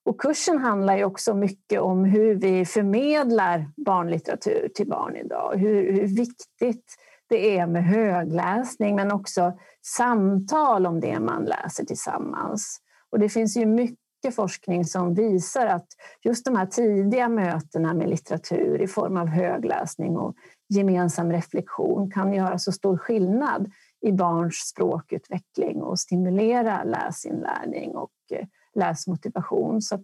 Och 0.06 0.22
kursen 0.22 0.58
handlar 0.58 0.98
ju 0.98 1.04
också 1.04 1.34
mycket 1.34 1.82
om 1.82 2.06
hur 2.06 2.36
vi 2.36 2.66
förmedlar 2.66 3.72
barnlitteratur 3.78 4.70
till 4.76 4.88
barn 4.88 5.16
idag. 5.16 5.54
Hur, 5.56 5.94
hur 5.94 6.08
viktigt 6.08 6.96
det 7.30 7.58
är 7.58 7.68
med 7.68 7.86
högläsning 7.86 8.96
men 8.96 9.12
också 9.12 9.54
samtal 9.86 10.86
om 10.86 11.00
det 11.00 11.20
man 11.20 11.46
läser 11.46 11.86
tillsammans. 11.86 12.82
Och 13.12 13.20
det 13.20 13.30
finns 13.30 13.58
ju 13.58 13.66
mycket 13.66 14.36
forskning 14.36 14.86
som 14.86 15.14
visar 15.14 15.66
att 15.66 15.88
just 16.24 16.46
de 16.46 16.56
här 16.56 16.66
tidiga 16.66 17.30
mötena 17.30 17.94
med 17.94 18.10
litteratur 18.10 18.82
i 18.82 18.88
form 18.88 19.18
av 19.18 19.28
högläsning 19.28 20.18
och 20.18 20.36
gemensam 20.70 21.32
reflektion 21.32 22.12
kan 22.12 22.34
göra 22.34 22.60
så 22.60 22.72
stor 22.72 22.98
skillnad 22.98 23.72
i 24.02 24.12
barns 24.12 24.56
språkutveckling 24.56 25.82
och 25.82 26.00
stimulera 26.00 26.84
läsinlärning 26.84 27.96
och 27.96 28.12
eh, 28.32 28.46
läsmotivation. 28.76 29.82
Så 29.82 29.96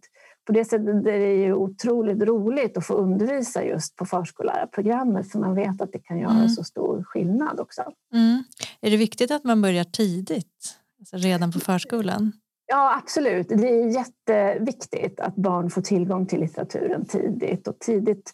på 0.46 0.52
det 0.52 0.66
sättet 0.66 0.88
är 0.88 1.20
det 1.20 1.36
ju 1.36 1.54
otroligt 1.54 2.24
roligt 2.24 2.78
att 2.78 2.86
få 2.86 2.94
undervisa 2.94 3.64
just 3.64 3.96
på 3.96 4.06
förskollärarprogrammet 4.06 5.32
för 5.32 5.40
man 5.40 5.56
vet 5.56 5.82
att 5.82 5.92
det 5.92 6.00
kan 6.00 6.20
göra 6.20 6.32
mm. 6.32 6.50
så 6.50 6.64
stor 6.64 7.04
skillnad 7.04 7.60
också. 7.60 7.82
Mm. 8.14 8.44
Är 8.82 8.92
det 8.92 8.98
viktigt 8.98 9.32
att 9.32 9.44
man 9.44 9.62
börjar 9.62 9.84
tidigt, 9.84 10.78
alltså 11.00 11.18
redan 11.18 11.52
på 11.52 11.60
förskolan? 11.60 12.32
Ja, 12.68 12.98
absolut. 13.04 13.50
Det 13.50 13.70
är 13.70 13.88
jätteviktigt 13.88 15.20
att 15.20 15.36
barn 15.36 15.70
får 15.70 15.82
tillgång 15.82 16.26
till 16.26 16.40
litteraturen 16.40 17.06
tidigt 17.06 17.68
och 17.68 17.80
tidigt 17.80 18.34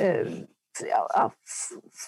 eh, 0.00 0.26
ja, 0.90 1.30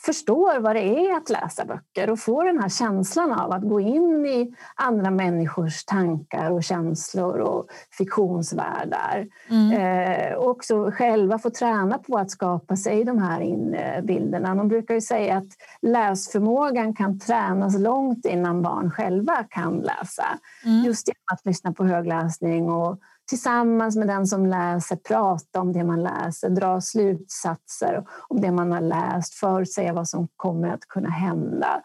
förstår 0.04 0.60
vad 0.60 0.76
det 0.76 1.06
är 1.06 1.16
att 1.16 1.30
läsa 1.30 1.64
böcker 1.64 2.10
och 2.10 2.18
får 2.18 2.44
den 2.44 2.58
här 2.58 2.68
känslan 2.68 3.32
av 3.32 3.52
att 3.52 3.62
gå 3.62 3.80
in 3.80 4.26
i 4.26 4.54
andra 4.74 5.10
människors 5.10 5.84
tankar 5.84 6.50
och 6.50 6.64
känslor 6.64 7.38
och 7.38 7.66
fiktionsvärldar. 7.98 9.26
Mm. 9.50 9.72
Eh, 9.72 10.34
och 10.34 10.50
också 10.50 10.90
själva 10.90 11.38
få 11.38 11.50
träna 11.50 11.98
på 11.98 12.18
att 12.18 12.30
skapa 12.30 12.76
sig 12.76 13.04
de 13.04 13.18
här 13.18 14.02
bilderna. 14.02 14.54
De 14.54 14.68
brukar 14.68 14.94
ju 14.94 15.00
säga 15.00 15.36
att 15.36 15.48
läsförmågan 15.82 16.94
kan 16.94 17.18
tränas 17.18 17.78
långt 17.78 18.26
innan 18.26 18.62
barn 18.62 18.90
själva 18.90 19.44
kan 19.50 19.78
läsa. 19.78 20.38
Mm. 20.64 20.84
Just 20.84 21.08
genom 21.08 21.24
att 21.32 21.46
lyssna 21.46 21.72
på 21.72 21.84
högläsning 21.84 22.70
och 22.70 23.00
tillsammans 23.28 23.96
med 23.96 24.08
den 24.08 24.26
som 24.26 24.46
läser 24.46 24.96
prata 24.96 25.60
om 25.60 25.72
det 25.72 25.84
man 25.84 26.02
läser, 26.02 26.50
dra 26.50 26.80
slutsatser 26.80 28.04
om 28.28 28.40
det 28.40 28.52
man 28.52 28.72
har 28.72 28.80
läst, 28.80 29.34
förutsäga 29.34 29.92
vad 29.92 30.08
som 30.08 30.28
kommer 30.36 30.68
att 30.68 30.88
kunna 30.88 31.10
hända. 31.10 31.82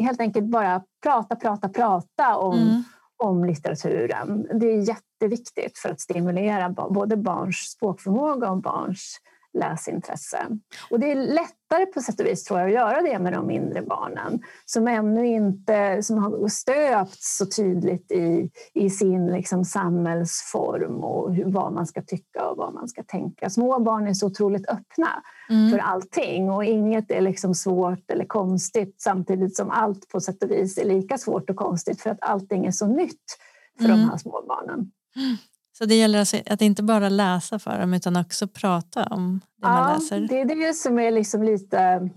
Helt 0.00 0.20
enkelt 0.20 0.46
bara 0.46 0.82
prata, 1.02 1.36
prata, 1.36 1.68
prata 1.68 2.36
om, 2.36 2.58
mm. 2.58 2.82
om 3.16 3.44
litteraturen. 3.44 4.46
Det 4.60 4.66
är 4.66 4.88
jätteviktigt 4.88 5.78
för 5.78 5.88
att 5.88 6.00
stimulera 6.00 6.70
både 6.70 7.16
barns 7.16 7.56
språkförmåga 7.56 8.50
och 8.50 8.62
barns 8.62 9.18
läsintresse. 9.54 10.46
Och 10.90 11.00
det 11.00 11.12
är 11.12 11.14
lättare 11.14 11.86
på 11.86 12.00
sätt 12.00 12.20
och 12.20 12.26
vis 12.26 12.44
tror 12.44 12.60
jag 12.60 12.68
att 12.68 12.74
göra 12.74 13.02
det 13.02 13.18
med 13.18 13.32
de 13.32 13.46
mindre 13.46 13.82
barnen 13.82 14.42
som 14.64 14.88
ännu 14.88 15.26
inte 15.26 16.02
som 16.02 16.18
har 16.18 16.48
stöpts 16.48 17.36
så 17.36 17.46
tydligt 17.46 18.12
i, 18.12 18.50
i 18.74 18.90
sin 18.90 19.26
liksom 19.26 19.64
samhällsform 19.64 21.04
och 21.04 21.34
hur, 21.34 21.44
vad 21.44 21.72
man 21.72 21.86
ska 21.86 22.02
tycka 22.02 22.48
och 22.48 22.56
vad 22.56 22.74
man 22.74 22.88
ska 22.88 23.02
tänka. 23.02 23.50
Små 23.50 23.80
barn 23.80 24.06
är 24.06 24.14
så 24.14 24.26
otroligt 24.26 24.68
öppna 24.68 25.22
mm. 25.50 25.70
för 25.70 25.78
allting 25.78 26.50
och 26.50 26.64
inget 26.64 27.10
är 27.10 27.20
liksom 27.20 27.54
svårt 27.54 28.10
eller 28.10 28.24
konstigt 28.24 28.94
samtidigt 28.98 29.56
som 29.56 29.70
allt 29.70 30.08
på 30.08 30.20
sätt 30.20 30.42
och 30.42 30.50
vis 30.50 30.78
är 30.78 30.84
lika 30.84 31.18
svårt 31.18 31.50
och 31.50 31.56
konstigt 31.56 32.00
för 32.00 32.10
att 32.10 32.18
allting 32.20 32.66
är 32.66 32.72
så 32.72 32.86
nytt 32.86 33.38
för 33.78 33.84
mm. 33.84 33.98
de 33.98 34.08
här 34.10 34.16
små 34.16 34.44
barnen. 34.48 34.90
Så 35.82 35.86
det 35.86 35.94
gäller 35.94 36.18
alltså 36.18 36.36
att 36.46 36.62
inte 36.62 36.82
bara 36.82 37.08
läsa 37.08 37.58
för 37.58 37.78
dem 37.78 37.94
utan 37.94 38.16
också 38.16 38.48
prata 38.48 39.04
om 39.04 39.40
det 39.56 39.66
ja, 39.68 39.74
man 39.74 39.94
läser? 39.94 40.20
det 40.20 40.40
är 40.40 40.44
det 40.44 40.74
som 40.74 40.98
är 40.98 41.10
liksom 41.10 41.42
lite 41.42 42.08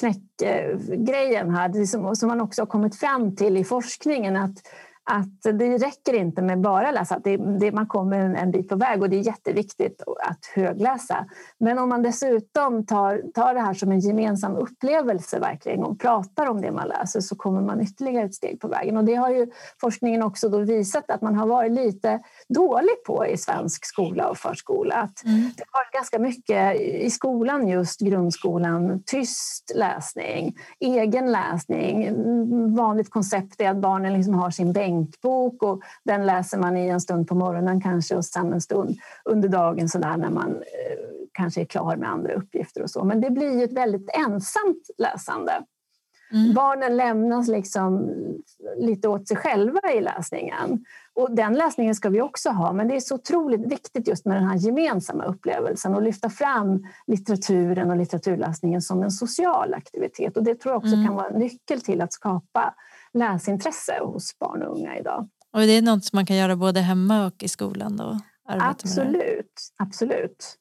knäckgrejen 0.00 1.50
här, 1.50 1.86
som, 1.86 2.16
som 2.16 2.28
man 2.28 2.40
också 2.40 2.62
har 2.62 2.66
kommit 2.66 2.96
fram 2.96 3.36
till 3.36 3.56
i 3.56 3.64
forskningen 3.64 4.36
att 4.36 4.58
att 5.06 5.58
det 5.58 5.78
räcker 5.78 6.14
inte 6.14 6.42
med 6.42 6.60
bara 6.60 6.90
läsa, 6.90 7.18
det, 7.24 7.36
det, 7.36 7.72
man 7.72 7.86
kommer 7.86 8.34
en 8.34 8.50
bit 8.50 8.68
på 8.68 8.76
väg 8.76 9.02
och 9.02 9.10
det 9.10 9.16
är 9.16 9.26
jätteviktigt 9.26 10.02
att 10.06 10.46
högläsa. 10.54 11.26
Men 11.58 11.78
om 11.78 11.88
man 11.88 12.02
dessutom 12.02 12.86
tar, 12.86 13.22
tar 13.34 13.54
det 13.54 13.60
här 13.60 13.74
som 13.74 13.92
en 13.92 14.00
gemensam 14.00 14.56
upplevelse 14.56 15.38
verkligen 15.38 15.84
och 15.84 16.00
pratar 16.00 16.46
om 16.46 16.60
det 16.60 16.72
man 16.72 16.88
läser 16.88 17.20
så 17.20 17.36
kommer 17.36 17.60
man 17.60 17.80
ytterligare 17.80 18.24
ett 18.24 18.34
steg 18.34 18.60
på 18.60 18.68
vägen. 18.68 18.96
Och 18.96 19.04
det 19.04 19.14
har 19.14 19.30
ju 19.30 19.50
forskningen 19.80 20.22
också 20.22 20.48
då 20.48 20.58
visat 20.58 21.10
att 21.10 21.22
man 21.22 21.34
har 21.34 21.46
varit 21.46 21.72
lite 21.72 22.20
dålig 22.48 23.04
på 23.06 23.26
i 23.26 23.36
svensk 23.36 23.84
skola 23.84 24.28
och 24.28 24.38
förskola. 24.38 24.94
Att 24.94 25.24
mm. 25.24 25.50
Det 25.56 25.64
var 25.72 25.98
ganska 25.98 26.18
mycket 26.18 26.80
i 26.80 27.10
skolan, 27.10 27.68
just 27.68 28.00
grundskolan, 28.00 29.02
tyst 29.06 29.72
läsning, 29.74 30.56
egen 30.80 31.32
läsning. 31.32 32.14
Vanligt 32.76 33.10
koncept 33.10 33.60
är 33.60 33.70
att 33.70 33.76
barnen 33.80 34.12
liksom 34.12 34.34
har 34.34 34.50
sin 34.50 34.72
bänk 34.72 34.94
bänkbok 34.94 35.62
och 35.62 35.82
den 36.04 36.26
läser 36.26 36.58
man 36.58 36.76
i 36.76 36.88
en 36.88 37.00
stund 37.00 37.28
på 37.28 37.34
morgonen 37.34 37.80
kanske 37.80 38.16
och 38.16 38.24
sen 38.24 38.52
en 38.52 38.60
stund 38.60 38.98
under 39.24 39.48
dagen 39.48 39.88
så 39.88 39.98
där 39.98 40.16
när 40.16 40.30
man 40.30 40.50
eh, 40.50 40.98
kanske 41.32 41.60
är 41.60 41.64
klar 41.64 41.96
med 41.96 42.10
andra 42.10 42.32
uppgifter 42.32 42.82
och 42.82 42.90
så. 42.90 43.04
Men 43.04 43.20
det 43.20 43.30
blir 43.30 43.58
ju 43.58 43.64
ett 43.64 43.72
väldigt 43.72 44.10
ensamt 44.26 44.90
läsande. 44.98 45.52
Mm. 46.32 46.54
Barnen 46.54 46.96
lämnas 46.96 47.48
liksom 47.48 48.10
lite 48.76 49.08
åt 49.08 49.28
sig 49.28 49.36
själva 49.36 49.92
i 49.92 50.00
läsningen. 50.00 50.84
Och 51.14 51.34
den 51.36 51.54
läsningen 51.54 51.94
ska 51.94 52.08
vi 52.08 52.20
också 52.20 52.50
ha, 52.50 52.72
men 52.72 52.88
det 52.88 52.96
är 52.96 53.00
så 53.00 53.14
otroligt 53.14 53.72
viktigt 53.72 54.08
just 54.08 54.24
med 54.24 54.36
den 54.36 54.48
här 54.48 54.56
gemensamma 54.56 55.24
upplevelsen 55.24 55.94
och 55.94 56.02
lyfta 56.02 56.30
fram 56.30 56.86
litteraturen 57.06 57.90
och 57.90 57.96
litteraturläsningen 57.96 58.82
som 58.82 59.02
en 59.02 59.10
social 59.10 59.74
aktivitet. 59.74 60.36
Och 60.36 60.44
det 60.44 60.54
tror 60.54 60.72
jag 60.72 60.78
också 60.78 60.94
mm. 60.94 61.06
kan 61.06 61.16
vara 61.16 61.28
en 61.28 61.38
nyckel 61.38 61.80
till 61.80 62.00
att 62.00 62.12
skapa 62.12 62.74
läsintresse 63.12 63.98
hos 64.02 64.38
barn 64.38 64.62
och 64.62 64.78
unga 64.78 64.98
idag. 64.98 65.28
Och 65.52 65.60
det 65.60 65.72
är 65.72 65.82
något 65.82 66.04
som 66.04 66.16
man 66.16 66.26
kan 66.26 66.36
göra 66.36 66.56
både 66.56 66.80
hemma 66.80 67.26
och 67.26 67.42
i 67.42 67.48
skolan? 67.48 67.96
Då, 67.96 68.18
absolut, 68.48 69.72
absolut. 69.76 70.58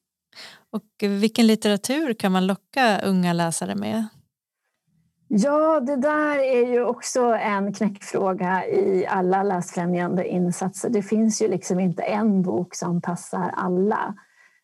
Och 0.71 0.83
vilken 0.99 1.47
litteratur 1.47 2.13
kan 2.13 2.31
man 2.31 2.47
locka 2.47 3.01
unga 3.01 3.33
läsare 3.33 3.75
med? 3.75 4.05
Ja, 5.35 5.79
det 5.79 5.95
där 5.95 6.39
är 6.39 6.67
ju 6.67 6.83
också 6.83 7.21
en 7.21 7.73
knäckfråga 7.73 8.67
i 8.67 9.05
alla 9.07 9.43
läsfrämjande 9.43 10.27
insatser. 10.27 10.89
Det 10.89 11.01
finns 11.01 11.41
ju 11.41 11.47
liksom 11.47 11.79
inte 11.79 12.03
en 12.03 12.41
bok 12.41 12.75
som 12.75 13.01
passar 13.01 13.51
alla. 13.53 14.15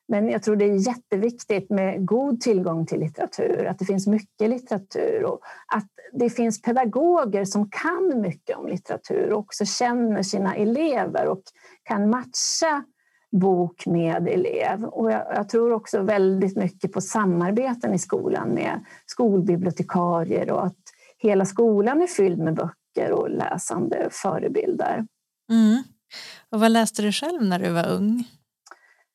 Men 0.08 0.29
jag 0.29 0.43
tror 0.43 0.55
det 0.55 0.65
är 0.65 0.88
jätteviktigt 0.88 1.69
med 1.69 2.05
god 2.05 2.41
tillgång 2.41 2.86
till 2.86 2.99
litteratur, 2.99 3.65
att 3.65 3.79
det 3.79 3.86
finns 3.86 4.08
mycket 4.08 4.49
litteratur 4.49 5.23
och 5.23 5.39
att 5.75 5.88
det 6.13 6.29
finns 6.29 6.62
pedagoger 6.62 7.45
som 7.45 7.69
kan 7.69 8.21
mycket 8.21 8.58
om 8.58 8.67
litteratur 8.67 9.34
och 9.34 9.39
också 9.39 9.65
känner 9.65 10.23
sina 10.23 10.55
elever 10.55 11.27
och 11.27 11.41
kan 11.84 12.10
matcha 12.10 12.84
bok 13.31 13.85
med 13.85 14.27
elev. 14.27 14.83
Och 14.83 15.11
jag, 15.11 15.23
jag, 15.35 15.49
tror 15.49 15.71
också 15.71 16.01
väldigt 16.01 16.57
mycket 16.57 16.91
på 16.91 17.01
samarbeten 17.01 17.93
i 17.93 17.99
skolan 17.99 18.49
med 18.49 18.85
skolbibliotekarier 19.05 20.51
och 20.51 20.65
att 20.65 20.77
hela 21.17 21.45
skolan 21.45 22.01
är 22.01 22.07
fylld 22.07 22.39
med 22.39 22.55
böcker 22.55 23.11
och 23.11 23.29
läsande 23.29 24.07
förebilder. 24.11 25.05
Mm. 25.51 25.83
Och 26.49 26.59
vad 26.59 26.71
läste 26.71 27.01
du 27.01 27.11
själv 27.11 27.43
när 27.43 27.59
du 27.59 27.71
var 27.71 27.89
ung? 27.89 28.23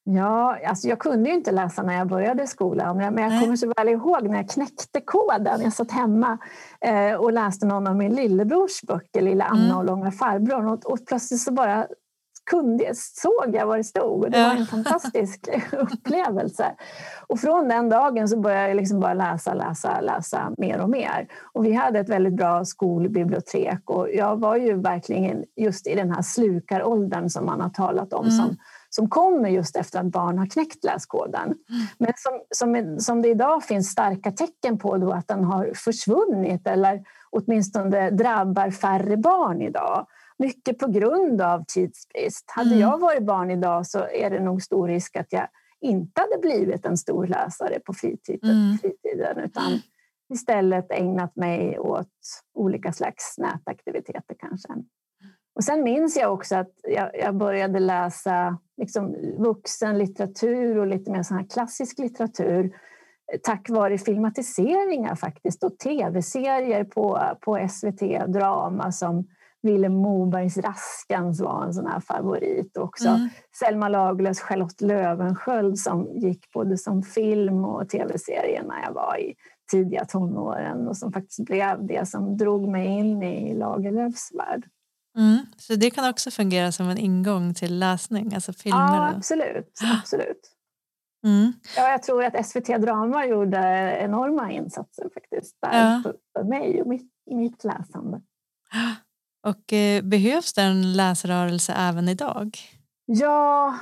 Ja, 0.07 0.59
alltså 0.67 0.89
jag 0.89 0.99
kunde 0.99 1.29
ju 1.29 1.35
inte 1.35 1.53
läsa 1.53 1.83
när 1.83 1.95
jag 1.95 2.09
började 2.09 2.47
skolan, 2.47 2.97
men 2.97 3.19
jag 3.19 3.43
kommer 3.43 3.57
så 3.57 3.73
väl 3.77 3.89
ihåg 3.89 4.29
när 4.29 4.37
jag 4.37 4.51
knäckte 4.51 5.01
koden. 5.01 5.61
Jag 5.61 5.73
satt 5.73 5.91
hemma 5.91 6.39
eh, 6.81 7.15
och 7.15 7.33
läste 7.33 7.67
någon 7.67 7.87
av 7.87 7.97
min 7.97 8.15
lillebrors 8.15 8.83
böcker, 8.83 9.23
Lilla 9.23 9.45
Anna 9.45 9.65
mm. 9.65 9.77
och 9.77 9.85
Långa 9.85 10.13
farbrorn, 10.13 10.69
och, 10.69 10.87
och 10.87 11.07
plötsligt 11.07 11.41
så 11.41 11.53
bara 11.53 11.87
kunde, 12.51 12.91
såg 12.95 13.55
jag 13.55 13.67
vad 13.67 13.79
det 13.79 13.85
stod 13.85 14.25
och 14.25 14.31
det 14.31 14.43
var 14.43 14.55
en 14.55 14.67
fantastisk 14.85 15.49
upplevelse. 15.73 16.75
Och 17.27 17.41
från 17.41 17.69
den 17.69 17.89
dagen 17.89 18.29
så 18.29 18.41
började 18.41 18.69
jag 18.69 18.77
liksom 18.77 19.01
bara 19.01 19.15
läsa, 19.15 19.55
läsa, 19.55 20.01
läsa 20.01 20.53
mer 20.59 20.81
och 20.81 20.91
mer. 20.91 21.29
Och 21.53 21.65
vi 21.65 21.73
hade 21.73 21.99
ett 21.99 22.09
väldigt 22.09 22.35
bra 22.35 22.65
skolbibliotek 22.65 23.91
och 23.91 24.09
jag 24.15 24.41
var 24.41 24.57
ju 24.57 24.75
verkligen 24.81 25.45
just 25.57 25.87
i 25.87 25.95
den 25.95 26.11
här 26.11 26.23
slukaråldern 26.23 27.31
som 27.31 27.47
man 27.47 27.61
har 27.61 27.71
talat 27.71 28.13
om 28.13 28.27
mm. 28.27 28.37
som 28.37 28.57
som 28.95 29.09
kommer 29.09 29.49
just 29.49 29.77
efter 29.77 30.01
att 30.01 30.07
barn 30.07 30.39
har 30.39 30.47
knäckt 30.47 30.85
läskoden. 30.85 31.45
Mm. 31.45 31.87
Men 31.99 32.13
som, 32.17 32.41
som, 32.51 32.99
som 32.99 33.23
det 33.23 33.29
idag 33.29 33.65
finns 33.65 33.91
starka 33.91 34.31
tecken 34.31 34.79
på 34.79 34.97
då 34.97 35.13
att 35.13 35.29
den 35.29 35.45
har 35.45 35.73
försvunnit 35.75 36.67
eller 36.67 37.03
åtminstone 37.31 38.11
drabbar 38.11 38.71
färre 38.71 39.17
barn 39.17 39.63
idag. 39.63 40.07
Mycket 40.39 40.79
på 40.79 40.87
grund 40.87 41.41
av 41.41 41.65
tidsbrist. 41.69 42.45
Hade 42.47 42.71
mm. 42.71 42.81
jag 42.81 42.99
varit 42.99 43.23
barn 43.23 43.51
idag 43.51 43.87
så 43.87 43.99
är 43.99 44.31
det 44.31 44.41
nog 44.41 44.63
stor 44.63 44.89
risk 44.89 45.17
att 45.17 45.33
jag 45.33 45.49
inte 45.81 46.21
hade 46.21 46.39
blivit 46.39 46.87
en 46.87 46.97
stor 46.97 47.27
läsare 47.27 47.81
på 47.81 47.93
fritiden, 47.93 48.51
mm. 48.51 48.79
fritiden 48.79 49.39
utan 49.39 49.81
istället 50.35 50.91
ägnat 50.91 51.37
mig 51.37 51.79
åt 51.79 52.09
olika 52.55 52.93
slags 52.93 53.39
nätaktiviteter 53.39 54.37
kanske. 54.39 54.69
Och 55.55 55.65
sen 55.65 55.83
minns 55.83 56.17
jag 56.17 56.33
också 56.33 56.57
att 56.57 56.73
jag, 56.83 57.11
jag 57.15 57.37
började 57.37 57.79
läsa 57.79 58.59
liksom 58.77 59.17
vuxenlitteratur 59.39 60.79
och 60.79 60.87
lite 60.87 61.11
mer 61.11 61.23
sån 61.23 61.37
här 61.37 61.47
klassisk 61.47 61.99
litteratur 61.99 62.65
eh, 63.33 63.41
tack 63.43 63.71
vare 63.71 63.99
filmatiseringar 63.99 65.15
faktiskt 65.15 65.65
och 65.65 65.79
tv-serier 65.79 66.85
på, 66.85 67.21
på 67.41 67.69
SVT 67.71 68.01
Drama 68.29 68.93
som 68.93 69.29
Vilhelm 69.65 69.95
Mobergs 69.95 70.57
Raskans 70.57 71.41
var 71.41 71.65
en 71.65 71.75
sån 71.75 71.87
här 71.87 72.01
favorit. 72.01 72.77
Också 72.77 73.09
mm. 73.09 73.29
Selma 73.59 73.89
Lagerlöfs 73.89 74.41
Charlotte 74.41 74.81
Löwensköld 74.81 75.79
som 75.79 76.09
gick 76.15 76.51
både 76.53 76.79
som 76.79 77.03
film 77.03 77.65
och 77.65 77.89
tv-serie 77.89 78.63
när 78.63 78.83
jag 78.83 78.93
var 78.93 79.21
i 79.21 79.35
tidiga 79.71 80.05
tonåren 80.05 80.89
och 80.89 80.97
som 80.97 81.13
faktiskt 81.13 81.45
blev 81.45 81.87
det 81.87 82.09
som 82.09 82.37
drog 82.37 82.69
mig 82.69 82.87
in 82.87 83.23
i 83.23 83.55
Lagerlöfs 83.55 84.31
värld. 84.35 84.65
Mm, 85.19 85.47
så 85.57 85.75
det 85.75 85.91
kan 85.91 86.11
också 86.11 86.31
fungera 86.31 86.73
som 86.73 86.89
en 86.89 86.99
ingång 86.99 87.55
till 87.55 87.79
läsning, 87.79 88.35
alltså 88.35 88.53
filmer? 88.53 88.97
Ja, 88.97 89.13
absolut. 89.17 89.73
absolut. 90.01 90.51
Mm. 91.25 91.53
Ja, 91.77 91.91
jag 91.91 92.03
tror 92.03 92.25
att 92.25 92.47
SVT 92.47 92.67
Drama 92.67 93.27
gjorde 93.27 93.59
enorma 94.01 94.53
insatser 94.53 95.09
faktiskt 95.15 95.57
där 95.63 96.01
ja. 96.05 96.13
för 96.37 96.45
mig 96.45 96.83
och 96.83 96.89
mitt, 96.89 97.11
mitt 97.31 97.65
läsande. 97.65 98.21
Och 99.45 99.73
eh, 99.73 100.03
behövs 100.03 100.53
det 100.53 100.63
en 100.63 100.93
läsrörelse 100.93 101.73
även 101.73 102.09
idag? 102.09 102.59
Ja, 103.07 103.75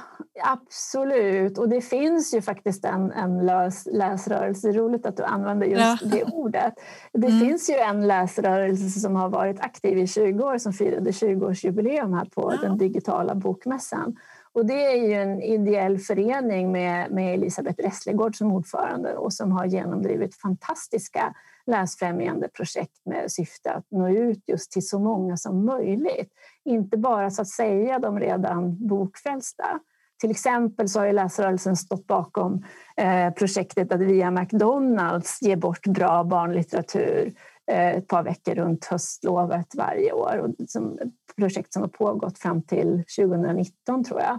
absolut. 0.44 1.58
Och 1.58 1.68
det 1.68 1.80
finns 1.80 2.34
ju 2.34 2.42
faktiskt 2.42 2.84
en, 2.84 3.12
en 3.12 3.46
lös, 3.46 3.86
läsrörelse. 3.92 4.72
Roligt 4.72 5.06
att 5.06 5.16
du 5.16 5.22
använder 5.22 5.66
just 5.66 6.02
ja. 6.02 6.08
det 6.08 6.24
ordet. 6.24 6.74
Det 7.12 7.26
mm. 7.26 7.40
finns 7.40 7.70
ju 7.70 7.74
en 7.74 8.06
läsrörelse 8.06 9.00
som 9.00 9.16
har 9.16 9.28
varit 9.28 9.60
aktiv 9.60 9.98
i 9.98 10.06
20 10.06 10.44
år 10.44 10.58
som 10.58 10.72
firade 10.72 11.10
20-årsjubileum 11.10 12.14
här 12.14 12.24
på 12.24 12.52
ja. 12.54 12.68
den 12.68 12.78
digitala 12.78 13.34
bokmässan. 13.34 14.16
Och 14.52 14.66
det 14.66 14.86
är 14.86 15.08
ju 15.08 15.12
en 15.12 15.42
ideell 15.42 15.98
förening 15.98 16.72
med, 16.72 17.10
med 17.10 17.34
Elisabeth 17.34 17.82
Resslegård 17.82 18.36
som 18.36 18.52
ordförande 18.52 19.16
och 19.16 19.32
som 19.32 19.52
har 19.52 19.66
genomdrivit 19.66 20.34
fantastiska 20.34 21.34
läsfrämjande 21.66 22.48
projekt 22.48 23.00
med 23.04 23.32
syfte 23.32 23.72
att 23.72 23.90
nå 23.90 24.08
ut 24.08 24.42
just 24.46 24.72
till 24.72 24.88
så 24.88 24.98
många 24.98 25.36
som 25.36 25.64
möjligt. 25.64 26.32
Inte 26.64 26.96
bara 26.96 27.30
så 27.30 27.42
att 27.42 27.48
säga 27.48 27.98
de 27.98 28.20
redan 28.20 28.86
bokfällda. 28.86 29.80
Till 30.20 30.30
exempel 30.30 30.88
så 30.88 30.98
har 30.98 31.06
ju 31.06 31.12
läsrörelsen 31.12 31.76
stått 31.76 32.06
bakom 32.06 32.64
eh, 32.96 33.30
projektet 33.30 33.92
att 33.92 34.00
via 34.00 34.30
McDonalds 34.30 35.42
ge 35.42 35.56
bort 35.56 35.86
bra 35.86 36.24
barnlitteratur 36.24 37.32
eh, 37.70 37.88
ett 37.88 38.08
par 38.08 38.22
veckor 38.22 38.54
runt 38.54 38.84
höstlovet 38.84 39.74
varje 39.74 40.12
år. 40.12 40.38
Och 40.38 40.68
som 40.68 40.98
ett 40.98 41.36
projekt 41.36 41.72
som 41.72 41.82
har 41.82 41.88
pågått 41.88 42.38
fram 42.38 42.62
till 42.62 43.04
2019 43.18 44.04
tror 44.04 44.20
jag. 44.20 44.38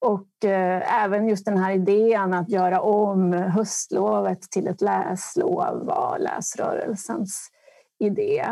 Och 0.00 0.44
eh, 0.44 1.02
även 1.04 1.28
just 1.28 1.44
den 1.44 1.58
här 1.58 1.72
idén 1.72 2.34
att 2.34 2.50
göra 2.50 2.80
om 2.80 3.32
höstlovet 3.32 4.42
till 4.42 4.66
ett 4.66 4.80
läslov 4.80 5.86
var 5.86 6.18
läsrörelsens 6.18 7.48
idé. 7.98 8.44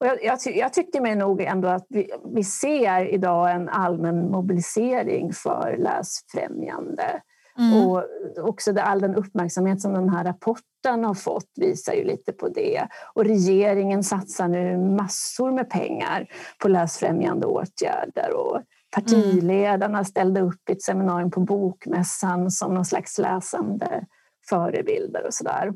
Och 0.00 0.06
jag, 0.06 0.24
jag, 0.24 0.38
jag, 0.56 0.72
tycker 0.72 1.00
mig 1.00 1.16
nog 1.16 1.40
ändå 1.40 1.68
att 1.68 1.86
vi, 1.88 2.10
vi 2.34 2.44
ser 2.44 3.14
idag 3.14 3.50
en 3.50 3.68
allmän 3.68 4.30
mobilisering 4.30 5.32
för 5.32 5.76
läsfrämjande. 5.78 7.22
Mm. 7.58 7.86
Och 7.86 8.04
också 8.36 8.72
det, 8.72 8.82
all 8.82 9.00
den 9.00 9.14
uppmärksamhet 9.14 9.80
som 9.80 9.92
den 9.92 10.08
här 10.08 10.24
rapporten 10.24 11.04
har 11.04 11.14
fått 11.14 11.50
visar 11.56 11.92
ju 11.92 12.04
lite 12.04 12.32
på 12.32 12.48
det. 12.48 12.88
Och 13.14 13.24
regeringen 13.24 14.02
satsar 14.02 14.48
nu 14.48 14.78
massor 14.78 15.52
med 15.52 15.70
pengar 15.70 16.26
på 16.62 16.68
läsfrämjande 16.68 17.46
åtgärder. 17.46 18.32
Och 18.32 18.62
partiledarna 18.96 20.04
ställde 20.04 20.40
upp 20.40 20.70
i 20.70 20.72
ett 20.72 20.82
seminarium 20.82 21.30
på 21.30 21.40
Bokmässan 21.40 22.50
som 22.50 22.74
någon 22.74 22.84
slags 22.84 23.18
läsande 23.18 24.06
förebilder 24.48 25.26
och 25.26 25.34
sådär. 25.34 25.72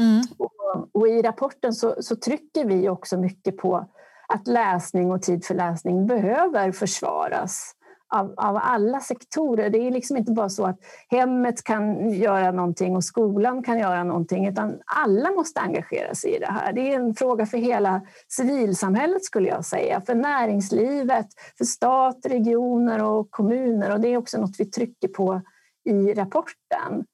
Mm. 0.00 0.22
Och, 0.38 0.50
och, 0.92 1.08
i 1.08 1.22
rapporten 1.22 1.72
så, 1.72 1.94
så 2.00 2.16
trycker 2.16 2.64
vi 2.64 2.88
också 2.88 3.16
mycket 3.16 3.56
på 3.56 3.88
att 4.28 4.46
läsning 4.46 5.12
och 5.12 5.22
tid 5.22 5.44
för 5.44 5.54
läsning 5.54 6.06
behöver 6.06 6.72
försvaras 6.72 7.74
av, 8.14 8.34
av 8.36 8.56
alla 8.62 9.00
sektorer. 9.00 9.70
Det 9.70 9.78
är 9.78 9.90
liksom 9.90 10.16
inte 10.16 10.32
bara 10.32 10.48
så 10.48 10.64
att 10.66 10.78
hemmet 11.08 11.64
kan 11.64 12.10
göra 12.10 12.52
någonting 12.52 12.96
och 12.96 13.04
skolan 13.04 13.62
kan 13.62 13.78
göra 13.78 14.04
någonting 14.04 14.46
utan 14.46 14.80
alla 14.86 15.30
måste 15.30 15.60
engagera 15.60 16.14
sig 16.14 16.36
i 16.36 16.38
det 16.38 16.50
här. 16.50 16.72
Det 16.72 16.80
är 16.80 17.00
en 17.00 17.14
fråga 17.14 17.46
för 17.46 17.58
hela 17.58 18.00
civilsamhället 18.28 19.24
skulle 19.24 19.48
jag 19.48 19.64
säga, 19.64 20.00
för 20.00 20.14
näringslivet, 20.14 21.26
för 21.58 21.64
stat, 21.64 22.18
regioner 22.24 23.02
och 23.02 23.30
kommuner 23.30 23.92
och 23.92 24.00
det 24.00 24.08
är 24.08 24.16
också 24.16 24.40
något 24.40 24.56
vi 24.58 24.64
trycker 24.64 25.08
på 25.08 25.40
i 25.84 26.14
rapporten 26.14 27.04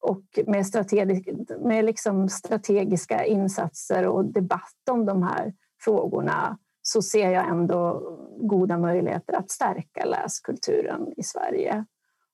och 0.00 0.22
med, 0.46 0.66
strategisk, 0.66 1.28
med 1.60 1.84
liksom 1.84 2.28
strategiska 2.28 3.24
insatser 3.24 4.06
och 4.06 4.24
debatt 4.24 4.88
om 4.90 5.06
de 5.06 5.22
här 5.22 5.52
frågorna 5.84 6.58
så 6.86 7.02
ser 7.02 7.30
jag 7.30 7.48
ändå 7.48 8.02
goda 8.40 8.78
möjligheter 8.78 9.34
att 9.34 9.50
stärka 9.50 10.04
läskulturen 10.04 11.12
i 11.16 11.22
Sverige. 11.22 11.84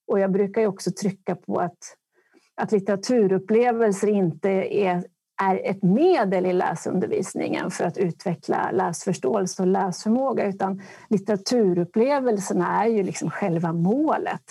Och 0.06 0.20
jag 0.20 0.32
brukar 0.32 0.66
också 0.66 0.90
trycka 0.90 1.36
på 1.36 1.60
att, 1.60 1.78
att 2.54 2.72
litteraturupplevelser 2.72 4.08
inte 4.08 4.50
är, 4.50 5.04
är 5.42 5.70
ett 5.70 5.82
medel 5.82 6.46
i 6.46 6.52
läsundervisningen 6.52 7.70
för 7.70 7.84
att 7.84 7.98
utveckla 7.98 8.70
läsförståelse 8.72 9.62
och 9.62 9.68
läsförmåga 9.68 10.46
utan 10.46 10.82
litteraturupplevelserna 11.08 12.84
är 12.84 12.88
ju 12.88 13.02
liksom 13.02 13.30
själva 13.30 13.72
målet 13.72 14.42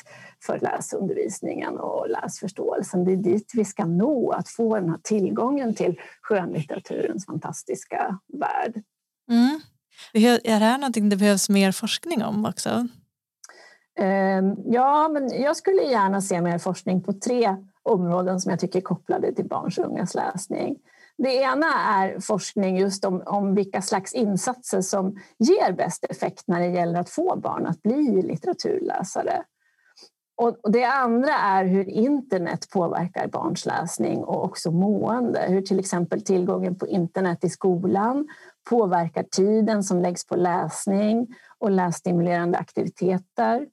för 0.45 0.59
läsundervisningen 0.59 1.77
och 1.77 2.09
läsförståelsen. 2.09 3.05
Det 3.05 3.11
är 3.11 3.17
dit 3.17 3.51
vi 3.53 3.65
ska 3.65 3.85
nå, 3.85 4.31
att 4.31 4.49
få 4.49 4.75
den 4.75 4.89
här 4.89 4.99
tillgången 5.03 5.75
till 5.75 5.99
skönlitteraturens 6.21 7.25
fantastiska 7.25 8.19
värld. 8.27 8.83
Mm. 9.31 9.59
Är 10.13 10.59
det 10.59 10.65
här 10.65 10.77
någonting 10.77 11.09
det 11.09 11.15
behövs 11.15 11.49
mer 11.49 11.71
forskning 11.71 12.23
om 12.23 12.45
också? 12.45 12.87
Ehm, 13.99 14.55
ja, 14.65 15.09
men 15.09 15.41
jag 15.41 15.55
skulle 15.55 15.81
gärna 15.81 16.21
se 16.21 16.41
mer 16.41 16.57
forskning 16.57 17.03
på 17.03 17.13
tre 17.13 17.55
områden 17.83 18.39
som 18.39 18.49
jag 18.49 18.59
tycker 18.59 18.79
är 18.79 18.83
kopplade 18.83 19.35
till 19.35 19.47
barns 19.47 19.77
och 19.77 19.85
ungas 19.85 20.15
läsning. 20.15 20.75
Det 21.17 21.35
ena 21.35 21.67
är 21.67 22.19
forskning 22.19 22.77
just 22.77 23.05
om, 23.05 23.23
om 23.25 23.55
vilka 23.55 23.81
slags 23.81 24.13
insatser 24.13 24.81
som 24.81 25.19
ger 25.37 25.71
bäst 25.71 26.05
effekt 26.09 26.43
när 26.47 26.59
det 26.59 26.67
gäller 26.67 26.99
att 26.99 27.09
få 27.09 27.35
barn 27.35 27.65
att 27.65 27.81
bli 27.81 28.21
litteraturläsare. 28.21 29.43
Och 30.41 30.71
det 30.71 30.83
andra 30.83 31.33
är 31.33 31.65
hur 31.65 31.89
internet 31.89 32.69
påverkar 32.69 33.27
barns 33.27 33.65
läsning 33.65 34.17
och 34.17 34.43
också 34.43 34.71
mående. 34.71 35.45
Hur 35.47 35.61
till 35.61 35.79
exempel 35.79 36.21
tillgången 36.21 36.75
på 36.75 36.87
internet 36.87 37.43
i 37.43 37.49
skolan 37.49 38.27
påverkar 38.69 39.23
tiden 39.23 39.83
som 39.83 40.01
läggs 40.01 40.25
på 40.25 40.35
läsning 40.35 41.27
och 41.57 41.71
lässtimulerande 41.71 42.57
aktiviteter. 42.57 43.67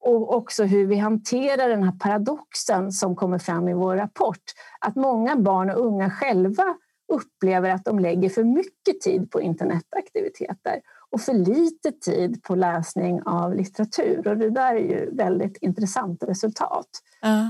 Och 0.00 0.36
också 0.36 0.64
hur 0.64 0.86
vi 0.86 0.96
hanterar 0.96 1.68
den 1.68 1.82
här 1.82 1.92
paradoxen 1.92 2.92
som 2.92 3.16
kommer 3.16 3.38
fram 3.38 3.68
i 3.68 3.74
vår 3.74 3.96
rapport. 3.96 4.42
Att 4.80 4.96
många 4.96 5.36
barn 5.36 5.70
och 5.70 5.86
unga 5.86 6.10
själva 6.10 6.64
upplever 7.12 7.70
att 7.70 7.84
de 7.84 7.98
lägger 7.98 8.28
för 8.28 8.44
mycket 8.44 9.00
tid 9.00 9.30
på 9.30 9.40
internetaktiviteter 9.40 10.80
och 11.10 11.20
för 11.20 11.32
lite 11.32 11.92
tid 11.92 12.42
på 12.42 12.54
läsning 12.54 13.22
av 13.22 13.54
litteratur. 13.54 14.28
Och 14.28 14.36
det 14.36 14.50
där 14.50 14.74
är 14.74 14.90
ju 14.90 15.10
väldigt 15.14 15.56
intressant 15.56 16.22
resultat. 16.22 16.88
Uh. 17.24 17.48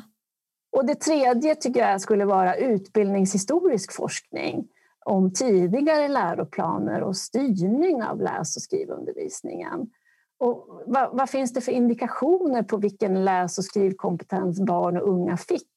Och 0.72 0.86
det 0.86 0.94
tredje 0.94 1.54
tycker 1.54 1.80
jag 1.80 2.00
skulle 2.00 2.24
vara 2.24 2.56
utbildningshistorisk 2.56 3.92
forskning 3.92 4.68
om 5.04 5.32
tidigare 5.32 6.08
läroplaner 6.08 7.02
och 7.02 7.16
styrning 7.16 8.02
av 8.02 8.20
läs 8.20 8.56
och 8.56 8.62
skrivundervisningen. 8.62 9.90
Och 10.38 10.82
vad, 10.86 11.16
vad, 11.16 11.30
finns 11.30 11.52
det 11.52 11.60
för 11.60 11.72
indikationer 11.72 12.62
på 12.62 12.76
vilken 12.76 13.24
läs 13.24 13.58
och 13.58 13.64
skrivkompetens 13.64 14.60
barn 14.60 14.96
och 14.96 15.08
unga 15.08 15.36
fick 15.36 15.68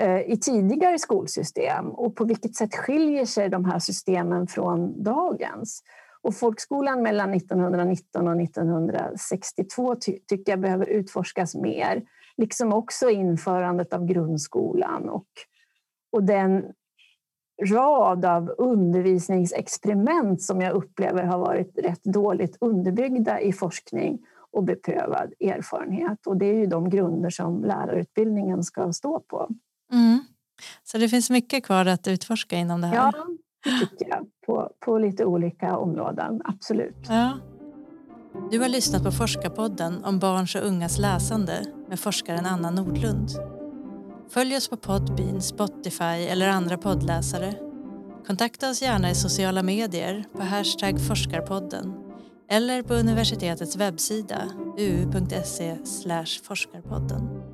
eh, 0.00 0.20
i 0.20 0.36
tidigare 0.36 0.98
skolsystem 0.98 1.90
och 1.90 2.16
på 2.16 2.24
vilket 2.24 2.56
sätt 2.56 2.76
skiljer 2.76 3.24
sig 3.24 3.48
de 3.48 3.64
här 3.64 3.78
systemen 3.78 4.46
från 4.46 5.02
dagens? 5.02 5.82
Och 6.22 6.34
folkskolan 6.34 7.02
mellan 7.02 7.34
1919 7.34 8.28
och 8.28 8.42
1962 8.42 9.94
ty 9.94 10.18
tycker 10.28 10.52
jag 10.52 10.60
behöver 10.60 10.86
utforskas 10.86 11.54
mer, 11.54 12.02
liksom 12.36 12.72
också 12.72 13.10
införandet 13.10 13.92
av 13.92 14.06
grundskolan 14.06 15.08
och, 15.08 15.28
och 16.12 16.24
den 16.24 16.64
rad 17.62 18.24
av 18.24 18.54
undervisningsexperiment 18.58 20.42
som 20.42 20.60
jag 20.60 20.72
upplever 20.72 21.22
har 21.22 21.38
varit 21.38 21.78
rätt 21.78 22.04
dåligt 22.04 22.56
underbyggda 22.60 23.40
i 23.40 23.52
forskning 23.52 24.18
och 24.52 24.64
beprövad 24.64 25.32
erfarenhet. 25.40 26.26
Och 26.26 26.36
det 26.36 26.46
är 26.46 26.54
ju 26.54 26.66
de 26.66 26.90
grunder 26.90 27.30
som 27.30 27.64
lärarutbildningen 27.64 28.62
ska 28.62 28.92
stå 28.92 29.20
på. 29.20 29.48
Mm. 29.92 30.20
Så 30.84 30.98
det 30.98 31.08
finns 31.08 31.30
mycket 31.30 31.64
kvar 31.64 31.86
att 31.86 32.08
utforska 32.08 32.56
inom 32.56 32.80
det 32.80 32.86
här? 32.86 32.96
Ja, 32.96 33.12
det 33.64 33.86
tycker 33.86 34.08
jag. 34.08 34.26
På, 34.46 34.70
på 34.80 34.98
lite 34.98 35.24
olika 35.24 35.76
områden, 35.76 36.42
absolut. 36.44 37.06
Ja. 37.08 37.32
Du 38.50 38.60
har 38.60 38.68
lyssnat 38.68 39.04
på 39.04 39.10
Forskarpodden 39.10 40.04
om 40.04 40.18
barns 40.18 40.54
och 40.54 40.66
ungas 40.66 40.98
läsande 40.98 41.64
med 41.88 42.00
forskaren 42.00 42.46
Anna 42.46 42.70
Nordlund. 42.70 43.28
Följ 44.28 44.56
oss 44.56 44.68
på 44.68 44.76
Podbean, 44.76 45.42
Spotify 45.42 46.26
eller 46.28 46.48
andra 46.48 46.78
poddläsare. 46.78 47.54
Kontakta 48.26 48.70
oss 48.70 48.82
gärna 48.82 49.10
i 49.10 49.14
sociala 49.14 49.62
medier 49.62 50.24
på 50.32 50.42
hashtag 50.42 51.00
forskarpodden 51.00 51.94
eller 52.50 52.82
på 52.82 52.94
universitetets 52.94 53.76
webbsida 53.76 54.48
uu.se 54.78 55.76
forskarpodden. 56.42 57.53